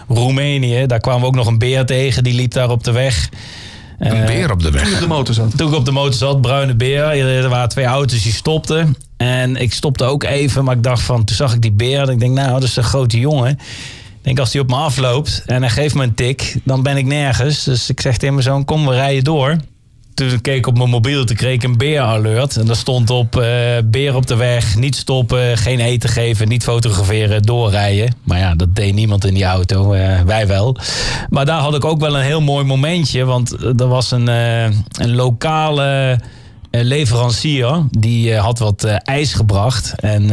[0.07, 0.85] Roemenië.
[0.85, 2.23] Daar kwamen we ook nog een beer tegen.
[2.23, 3.29] Die liep daar op de weg.
[4.11, 4.81] Een beer op de weg?
[4.81, 5.57] Toen ik op de motor zat.
[5.57, 7.03] Toen ik op de motor zat, bruine beer.
[7.03, 8.95] Er waren twee auto's die stopten.
[9.17, 11.23] En ik stopte ook even, maar ik dacht van...
[11.23, 13.49] Toen zag ik die beer en ik denk, nou, dat is een grote jongen.
[13.49, 13.59] Ik
[14.21, 16.55] denk, als die op me afloopt en hij geeft me een tik...
[16.63, 17.63] dan ben ik nergens.
[17.63, 19.57] Dus ik zeg tegen mijn zoon, kom, we rijden door
[20.13, 22.57] toen keek ik op mijn mobiel, toen kreeg ik een beer-alert.
[22.57, 23.43] En daar stond op uh,
[23.85, 28.15] beer op de weg, niet stoppen, geen eten geven, niet fotograferen, doorrijden.
[28.23, 30.77] Maar ja, dat deed niemand in die auto, uh, wij wel.
[31.29, 34.63] Maar daar had ik ook wel een heel mooi momentje, want er was een, uh,
[34.91, 36.19] een lokale
[36.71, 39.93] leverancier, die had wat ijs gebracht.
[39.99, 40.31] En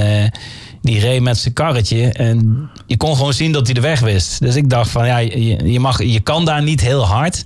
[0.83, 4.41] die reed met zijn karretje en je kon gewoon zien dat hij de weg wist.
[4.41, 7.45] Dus ik dacht van, ja, je, mag, je kan daar niet heel hard...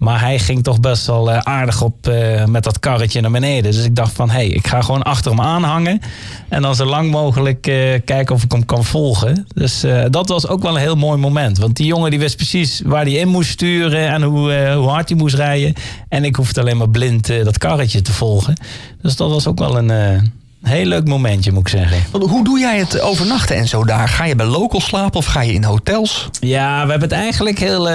[0.00, 3.72] Maar hij ging toch best wel aardig op uh, met dat karretje naar beneden.
[3.72, 6.00] Dus ik dacht van, hé, hey, ik ga gewoon achter hem aanhangen.
[6.48, 9.46] En dan zo lang mogelijk uh, kijken of ik hem kan volgen.
[9.54, 11.58] Dus dat was ook wel een heel mooi moment.
[11.58, 15.08] Want die jongen die wist precies waar hij in moest sturen en hoe, hoe hard
[15.08, 15.74] hij moest rijden.
[16.08, 18.56] En ik hoefde alleen maar blind dat karretje te volgen.
[19.02, 20.32] Dus dat was ook wel een
[20.62, 22.20] Heel leuk momentje, moet ik zeggen.
[22.20, 24.08] Hoe doe jij het overnachten en zo daar?
[24.08, 26.28] Ga je bij local slapen of ga je in hotels?
[26.40, 27.88] Ja, we hebben het eigenlijk heel...
[27.88, 27.94] Uh,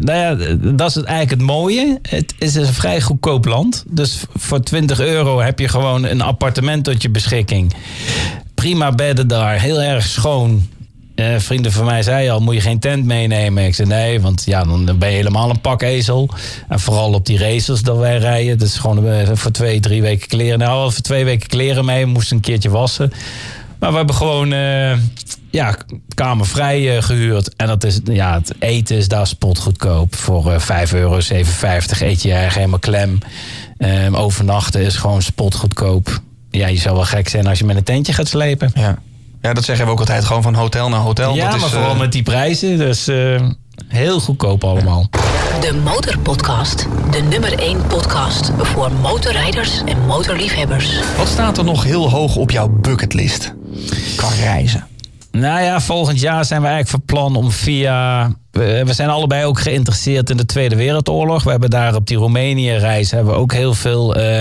[0.00, 1.98] nou ja, dat is eigenlijk het mooie.
[2.02, 3.84] Het is een vrij goedkoop land.
[3.86, 7.74] Dus voor 20 euro heb je gewoon een appartement tot je beschikking.
[8.54, 10.68] Prima bedden daar, heel erg schoon.
[11.20, 13.64] Uh, vrienden van mij zeiden al, moet je geen tent meenemen?
[13.64, 16.30] Ik zei nee, want ja, dan ben je helemaal een pak ezel.
[16.68, 18.60] En vooral op die races dat wij rijden.
[18.60, 20.58] Is gewoon uh, voor twee, drie weken kleren.
[20.58, 22.04] Nou, voor twee weken kleren mee.
[22.04, 23.12] We moesten een keertje wassen.
[23.78, 24.92] Maar we hebben gewoon uh,
[25.50, 25.76] ja,
[26.14, 27.56] kamervrij gehuurd.
[27.56, 30.14] En dat is, ja, het eten is daar spotgoedkoop.
[30.14, 33.18] Voor 5 euro, 7,50 eet je eigenlijk helemaal klem.
[33.78, 36.20] Ehm, overnachten is gewoon spotgoedkoop.
[36.50, 38.70] Ja, je zou wel gek zijn als je met een tentje gaat slepen.
[38.74, 38.98] Ja.
[39.40, 40.24] Ja, dat zeggen we ook altijd.
[40.24, 41.34] Gewoon van hotel naar hotel.
[41.34, 41.98] Ja, dat is, maar vooral uh...
[41.98, 42.78] met die prijzen.
[42.78, 43.40] Dus uh,
[43.88, 45.08] heel goedkoop allemaal.
[45.60, 46.86] De Motorpodcast.
[47.10, 51.00] De nummer 1 podcast voor motorrijders en motorliefhebbers.
[51.16, 53.54] Wat staat er nog heel hoog op jouw bucketlist
[54.16, 54.86] qua reizen?
[55.30, 58.30] Nou ja, volgend jaar zijn we eigenlijk van plan om via...
[58.50, 61.42] We zijn allebei ook geïnteresseerd in de Tweede Wereldoorlog.
[61.42, 64.18] We hebben daar op die Roemenië-reis hebben we ook heel veel...
[64.18, 64.40] Uh,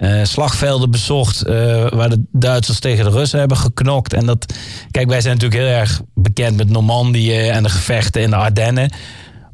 [0.00, 1.52] uh, slagvelden bezocht uh,
[1.88, 4.12] waar de Duitsers tegen de Russen hebben geknokt.
[4.12, 4.54] En dat,
[4.90, 8.92] kijk, wij zijn natuurlijk heel erg bekend met Normandië en de gevechten in de Ardennen.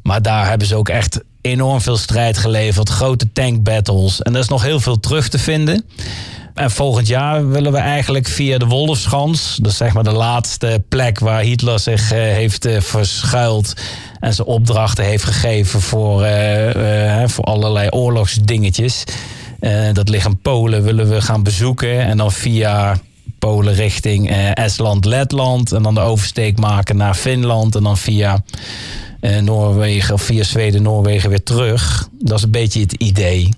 [0.03, 4.21] Maar daar hebben ze ook echt enorm veel strijd geleverd, grote tankbattles.
[4.21, 5.85] En er is nog heel veel terug te vinden.
[6.53, 11.19] En volgend jaar willen we eigenlijk via de Wolfschans, dus zeg maar de laatste plek
[11.19, 13.73] waar Hitler zich uh, heeft uh, verschuild
[14.19, 16.27] en zijn opdrachten heeft gegeven voor,
[17.25, 19.03] voor allerlei oorlogsdingetjes.
[19.59, 21.99] Uh, dat ligt in Polen, willen we gaan bezoeken.
[21.99, 22.97] En dan via
[23.39, 25.71] Polen richting uh, Estland, Letland.
[25.71, 27.75] En dan de oversteek maken naar Finland.
[27.75, 28.43] En dan via
[29.21, 32.07] uh, Noorwegen of via Zweden, Noorwegen weer terug.
[32.19, 33.49] Dat is een beetje het idee.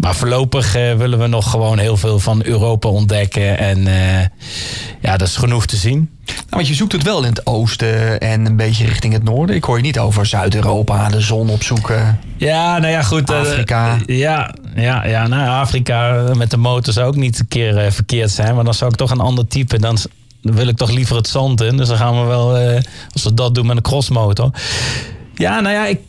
[0.00, 3.58] Maar voorlopig willen we nog gewoon heel veel van Europa ontdekken.
[3.58, 3.84] En
[5.00, 6.10] ja, dat is genoeg te zien.
[6.26, 9.56] Nou, want je zoekt het wel in het oosten en een beetje richting het noorden.
[9.56, 12.20] Ik hoor je niet over Zuid-Europa, de zon opzoeken.
[12.36, 13.30] Ja, nou ja, goed.
[13.30, 13.98] Afrika.
[14.06, 18.30] Uh, ja, ja, ja, nou Afrika met de motor zou ook niet een keer verkeerd
[18.30, 18.54] zijn.
[18.54, 19.78] Maar dan zou ik toch een ander type.
[19.78, 19.98] Dan
[20.42, 21.76] dan wil ik toch liever het zand in.
[21.76, 22.80] Dus dan gaan we wel, eh,
[23.12, 24.50] als we dat doen met een crossmotor.
[25.34, 26.00] Ja, nou ja, ik,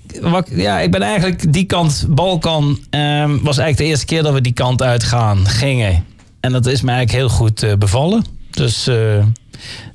[0.49, 4.41] ja, ik ben eigenlijk die kant, Balkan, ehm, was eigenlijk de eerste keer dat we
[4.41, 6.05] die kant uitgaan, gingen.
[6.39, 8.25] En dat is me eigenlijk heel goed eh, bevallen.
[8.51, 8.95] Dus eh,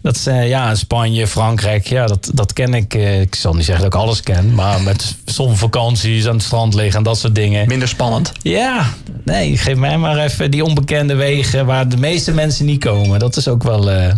[0.02, 2.94] dat is, ja, Spanje, Frankrijk, ja, dat, dat ken ik.
[2.94, 6.74] eh, ik zal niet zeggen dat ik alles ken, maar met zonvakanties aan het strand
[6.74, 7.68] liggen en dat soort dingen.
[7.68, 8.32] Minder spannend.
[8.42, 8.86] Ja,
[9.24, 13.18] nee, geef mij maar even die onbekende wegen waar de meeste mensen niet komen.
[13.18, 14.12] Dat is ook wel eh,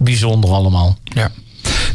[0.00, 0.96] bijzonder allemaal.
[1.04, 1.30] Ja.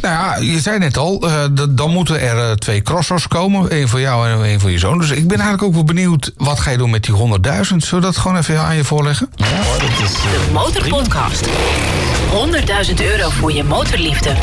[0.01, 3.75] Nou ja, je zei net al, eh, d- dan moeten er eh, twee crossers komen.
[3.79, 4.97] Eén voor jou en één voor je zoon.
[4.97, 7.21] Dus ik ben eigenlijk ook wel benieuwd, wat ga je doen met die 100.000?
[7.61, 9.29] Zullen we dat gewoon even aan je voorleggen?
[9.35, 10.13] Ja hoor, dat is...
[10.13, 11.45] De Motorpodcast.
[12.31, 14.33] 100.000 euro voor je motorliefde.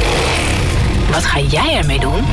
[1.11, 2.25] Wat ga jij ermee doen?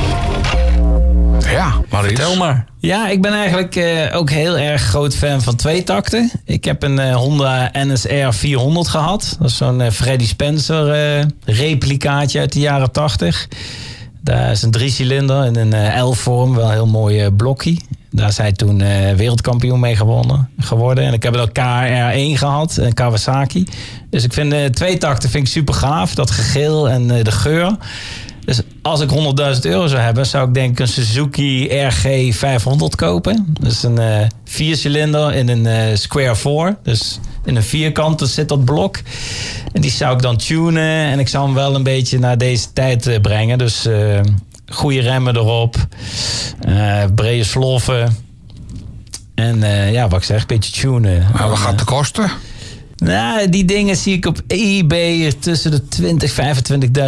[1.50, 2.66] Ja, maar Vertel maar.
[2.78, 6.30] Ja, ik ben eigenlijk eh, ook heel erg groot fan van tweetakten.
[6.44, 9.36] Ik heb een eh, Honda NSR 400 gehad.
[9.38, 13.48] Dat is zo'n eh, Freddy Spencer eh, replicaatje uit de jaren 80.
[14.22, 17.76] Daar is een driecilinder in een eh, L-vorm, wel een heel mooi blokje.
[18.16, 21.04] Daar hij toen eh, wereldkampioen mee gewonnen, geworden.
[21.04, 23.66] En ik heb ook KR1 gehad, een Kawasaki.
[24.10, 26.14] Dus ik vind de tweetakten vind ik super gaaf.
[26.14, 27.76] Dat gegeel en eh, de geur.
[28.44, 32.94] Dus als ik 100.000 euro zou hebben, zou ik denk ik een Suzuki RG 500
[32.94, 33.54] kopen.
[33.60, 36.76] Dus een eh viercilinder in een eh, square 4.
[36.82, 38.98] Dus in een vierkant zit dat blok.
[39.72, 41.10] En die zou ik dan tunen.
[41.10, 43.58] En ik zou hem wel een beetje naar deze tijd eh, brengen.
[43.58, 44.20] Dus eh
[44.72, 45.76] goede remmen erop.
[46.60, 48.16] eh brede sloffen.
[49.34, 51.26] En eh, ja, wat ik zeg, een beetje tunen.
[51.32, 52.30] Maar wat gaat het kosten?
[52.96, 56.34] Nou, die dingen zie ik op eBay tussen de 20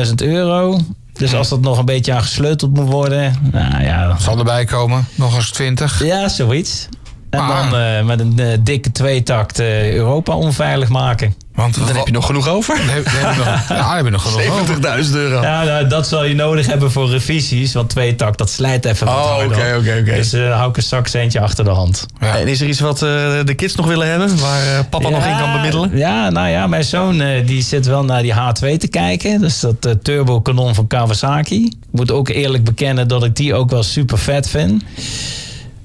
[0.07, 0.81] 25.000 euro.
[1.13, 5.07] Dus als dat nog een beetje aan gesleuteld moet worden, nou ja, Zal erbij komen?
[5.15, 6.05] Nog eens 20?
[6.05, 6.89] ja zoiets.
[7.31, 7.71] En Ah.
[7.71, 11.35] dan eh, met een eh, dikke tweetakt eh, Europa onveilig maken.
[11.55, 12.77] Want Dan heb je nog genoeg over.
[12.77, 15.05] Dan heb, dan heb je nog, ja, heb je nog genoeg over.
[15.05, 15.41] 70.000 euro.
[15.43, 19.15] Ja, nou, dat zal je nodig hebben voor revisies, want tweetakt dat slijt even wat
[19.15, 19.57] Oh, harder.
[19.57, 20.15] oké, oké, oké.
[20.15, 22.07] Dus hou ik een zakcentje achter de hand.
[22.21, 22.39] Ja.
[22.39, 23.09] En is er iets wat eh,
[23.45, 24.39] de kids nog willen hebben?
[24.41, 25.97] Waar eh, papa nog in kan bemiddelen?
[25.97, 29.41] Ja, nou ja, mijn zoon eh, die zit wel naar die H2 te kijken.
[29.41, 31.65] Dus dat turbo kanon van Kawasaki.
[31.65, 34.83] Ik moet ook eerlijk bekennen dat ik die ook wel super vet vind.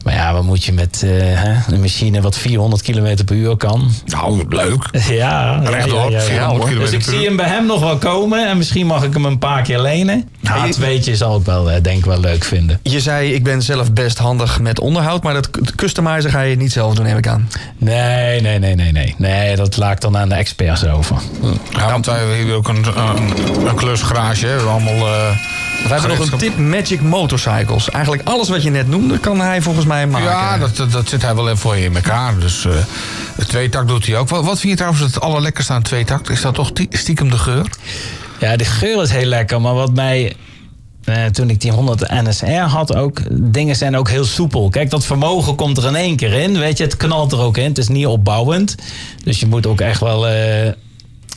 [0.03, 3.55] Maar ja, wat moet je met eh, hè, een machine wat 400 km per uur
[3.57, 3.91] kan?
[4.05, 4.85] Nou, leuk.
[4.91, 6.49] Ja, ja, Rechtop, ja, ja, ja.
[6.49, 8.49] 400 Dus ik zie hem bij hem nog wel komen.
[8.49, 10.29] En misschien mag ik hem een paar keer lenen.
[10.47, 12.79] H2'tje zal ik wel, eh, denk ik wel leuk vinden.
[12.81, 16.71] Je zei, ik ben zelf best handig met onderhoud, maar dat customizen ga je niet
[16.71, 17.49] zelf doen, neem ik aan.
[17.77, 19.15] Nee, nee, nee, nee, nee.
[19.17, 21.15] Nee, dat laat ik dan aan de experts over.
[21.77, 24.45] Ja, want wij hebben hier ook een, een, een klusgarage.
[24.45, 24.51] hè.
[24.51, 25.07] We hebben allemaal...
[25.07, 25.37] eh,
[25.83, 27.89] We hebben nog een tip Magic Motorcycles.
[27.89, 30.29] Eigenlijk alles wat je net noemde, kan hij volgens mij maken.
[30.29, 32.39] Ja, dat, dat, dat zit hij wel even voor je in elkaar.
[32.39, 32.71] Dus eh
[33.35, 34.29] de tweetakt doet hij ook.
[34.29, 36.29] Wat, wat vind je trouwens het allerlekkerste aan tweetakt?
[36.29, 37.65] Is dat toch stiekem de geur?
[38.39, 39.61] Ja, de geur is heel lekker.
[39.61, 40.35] Maar wat mij,
[41.03, 44.69] eh, toen ik die 100 NSR had ook, dingen zijn ook heel soepel.
[44.69, 46.59] Kijk, dat vermogen komt er in één keer in.
[46.59, 47.63] Weet je, het knalt er ook in.
[47.63, 48.75] Het is niet opbouwend.
[49.23, 50.71] Dus je moet ook echt wel eh,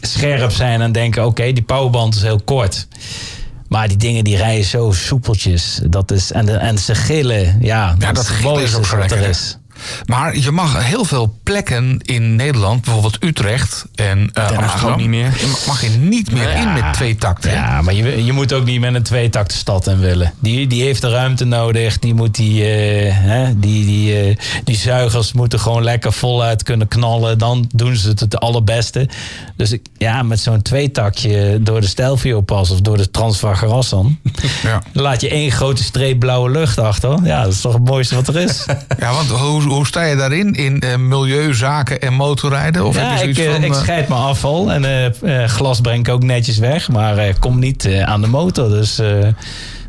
[0.00, 2.86] scherp zijn en denken, oké, die powerband is heel kort.
[3.68, 5.80] Maar die dingen die rijden zo soepeltjes.
[5.86, 7.58] Dat is, en, de, en ze gillen.
[7.60, 9.58] Ja, Ja, dat het gillen is ook zo er lekker, is.
[10.06, 15.08] Maar je mag heel veel plekken in Nederland, bijvoorbeeld Utrecht en Haag Amsterdam, ook niet
[15.08, 15.32] meer.
[15.38, 17.50] je mag je niet meer in met twee takten.
[17.50, 20.32] Ja, maar je, je moet ook niet met een tweetakt de stad in willen.
[20.38, 21.98] Die, die heeft de ruimte nodig.
[21.98, 26.88] Die, moet die, eh, hè, die, die, eh, die zuigers moeten gewoon lekker voluit kunnen
[26.88, 27.38] knallen.
[27.38, 29.08] Dan doen ze het het allerbeste.
[29.56, 34.18] Dus ik, ja, met zo'n tweetakje door de Stelvio pas of door de Transvagarassan...
[34.62, 34.82] Ja.
[34.92, 37.18] laat je één grote streep blauwe lucht achter.
[37.24, 38.64] Ja, dat is toch het mooiste wat er is.
[38.98, 40.52] Ja, want hoe, hoe sta je daarin?
[40.54, 42.84] In eh, milieuzaken en motorrijden?
[42.84, 43.64] Of Ja, heb je ik, zoiets eh, van...
[43.64, 45.14] ik eh, scheid mijn afval en
[45.48, 46.88] glas breng ik ook netjes weg.
[46.88, 48.68] Maar kom niet aan de motor.
[48.68, 49.00] Dus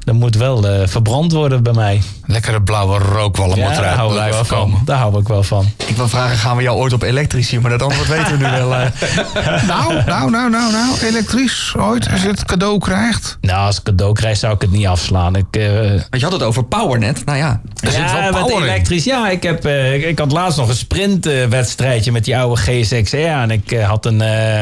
[0.07, 2.01] dat moet wel eh, verbrand worden bij mij.
[2.25, 4.81] lekkere blauwe rookwalm moet Ja, daar eruit hou ik wel van.
[4.85, 5.65] Daar hou ik wel van.
[5.87, 7.61] Ik wil vragen, gaan we jou ooit op elektrisch zien?
[7.61, 8.73] Maar dat antwoord weten we nu wel.
[8.75, 8.85] eh.
[9.67, 13.37] Nou, nou, nou, nou, nou, elektrisch ooit, als je het cadeau krijgt.
[13.41, 15.35] Nou, als ik cadeau krijg zou ik het niet afslaan.
[15.35, 17.25] Ik, eh, Want je had het over PowerNet.
[17.25, 18.63] Nou ja, Er zit wel ja, power in.
[18.63, 19.03] elektrisch.
[19.03, 23.13] Ja, ik, heb, eh, ik, ik had laatst nog een sprintwedstrijdje met die oude G6R.
[23.13, 24.59] En ik had een, eh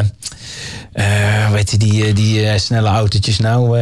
[0.93, 3.79] eh, weet je, die, die snelle autootjes nou...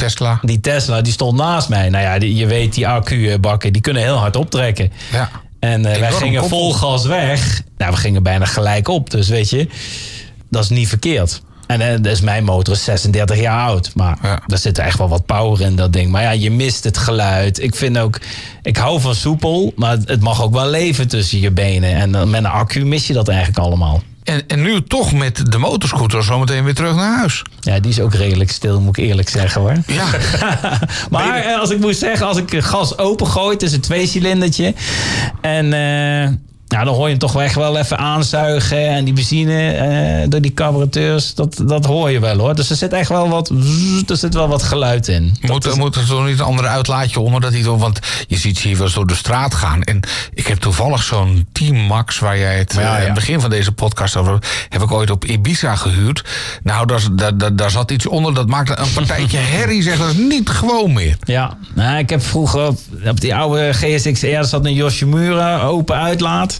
[0.00, 0.38] Tesla.
[0.42, 1.88] die Tesla, die stond naast mij.
[1.88, 4.92] Nou ja, die- je weet, die accubakken, die kunnen heel hard optrekken.
[5.12, 5.30] Ja.
[5.58, 7.62] En eh, wij gingen vol gas weg.
[7.78, 9.10] Nou, we gingen bijna gelijk op.
[9.10, 9.68] Dus weet je,
[10.50, 11.42] dat is niet verkeerd.
[11.70, 13.90] En eh, dus mijn motor is 36 jaar oud.
[13.94, 14.42] Maar Ja.
[14.46, 16.10] er zit echt wel wat power in dat ding.
[16.10, 17.62] Maar ja, je mist het geluid.
[17.62, 18.18] Ik vind ook,
[18.62, 19.72] ik hou van soepel.
[19.76, 21.94] Maar het mag ook wel leven tussen je benen.
[21.94, 24.02] En dan met een accu mis je dat eigenlijk allemaal.
[24.24, 27.42] En, en nu toch met de motorscooter zometeen weer terug naar huis.
[27.60, 29.76] Ja, die is ook redelijk stil, moet ik eerlijk zeggen hoor.
[29.86, 30.04] Ja,
[31.10, 34.74] maar eh, als ik moet zeggen, als ik gas opengooi, het is een tweecilindertje.
[35.40, 36.28] En eh,
[36.70, 38.88] ja, dan hoor je hem toch echt wel even aanzuigen.
[38.88, 42.54] En die benzine eh, door die carburateurs, dat, dat hoor je wel hoor.
[42.54, 43.48] Dus er zit echt wel wat,
[44.08, 45.22] er zit wel wat geluid in.
[45.40, 47.40] moet, Dat is- moet er toch niet een ander uitlaatje onder?
[47.40, 47.98] Dat hij toch, want
[48.28, 49.82] je ziet ze hier wel eens door de straat gaan.
[49.82, 50.00] En
[50.34, 52.96] ik heb toevallig zo'n Team Max, waar jij het Ja, eh, ja.
[52.98, 56.24] in het begin van deze podcast over heb ik ooit op Ibiza gehuurd.
[56.62, 60.08] Nou, daar, daar, daar, daar zat iets onder, dat maakte een partijtje herrie, zeg dat
[60.08, 61.16] is niet gewoon meer.
[61.24, 66.59] Ja, nou, ik heb vroeger op, op die oude GSX-R zat een Yoshimura open uitlaat.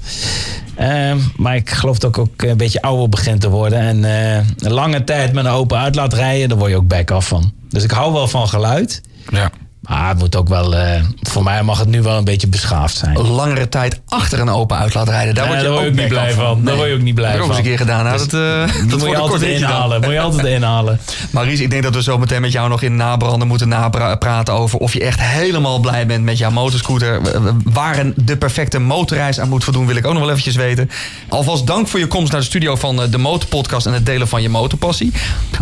[0.76, 3.78] Ehm, maar ik geloof dat ik ook een beetje ouder begint te worden.
[3.78, 7.10] En eh, een lange tijd met een open uitlaat rijden, daar word je ook back
[7.10, 7.52] af van.
[7.68, 9.02] Dus ik hou wel van geluid.
[9.30, 9.50] Ja.
[9.90, 12.96] Maar het moet ook wel, eh, voor mij mag het nu wel een beetje beschaafd
[12.96, 13.18] zijn.
[13.18, 15.34] Langere tijd achter een open uitlaat rijden.
[15.34, 16.64] Daar Nee, word je ook niet blij van.
[16.64, 17.70] Daar word je ook niet blij Dat heb ik ook eens van.
[17.70, 18.04] een keer gedaan.
[18.04, 19.50] Nou, dat, eh, dat moet je altijd dan.
[19.50, 20.00] inhalen.
[20.00, 21.00] Moet je altijd inhalen.
[21.30, 24.78] Maries, ik denk dat we zo meteen met jou nog in nabranden moeten napraten over
[24.78, 27.20] of je echt helemaal blij bent met jouw motorscooter.
[27.64, 30.90] Waar een de perfecte motorreis aan moet voldoen, wil ik ook nog wel eventjes weten.
[31.28, 34.28] Alvast dank voor je komst naar de studio van eh, de Motorpodcast en het delen
[34.28, 35.12] van je motorpassie.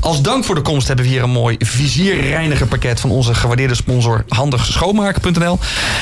[0.00, 4.17] Als dank voor de komst hebben we hier een mooi vizierreinigerpakket van onze gewaardeerde sponsor
[4.28, 5.58] handigschoonmaken.nl.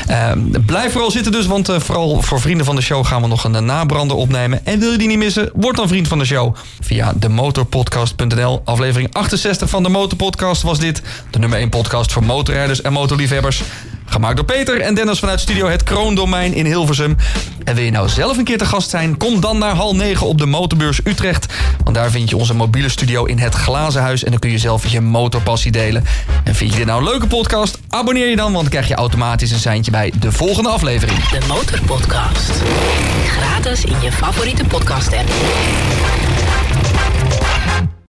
[0.07, 0.33] Eh,
[0.67, 3.45] blijf vooral zitten dus, want eh, vooral voor vrienden van de show gaan we nog
[3.45, 4.67] een eh, nabrander opnemen.
[4.67, 8.63] En wil je die niet missen, word dan vriend van de show via demotorpodcast.nl.
[8.65, 11.03] Aflevering 68 van de Motorpodcast was dit.
[11.31, 13.63] De nummer 1 podcast voor motorrijders en motorliefhebbers.
[14.09, 17.17] Gemaakt door Peter en Dennis vanuit studio Het Kroondomein in Hilversum.
[17.65, 19.17] En wil je nou zelf een keer te gast zijn?
[19.17, 21.47] Kom dan naar hal 9 op de Motorbeurs Utrecht.
[21.85, 24.25] Want daar vind je onze mobiele studio in het Glazen Huis.
[24.25, 26.05] En dan kun je zelf je motorpassie delen.
[26.45, 27.79] En vind je dit nou een leuke podcast?
[27.89, 31.29] Abonneer je dan, want dan krijg je automatisch een seintje bij de volgende aflevering.
[31.29, 32.51] De Motorpodcast.
[33.27, 35.29] Gratis in je favoriete podcast app.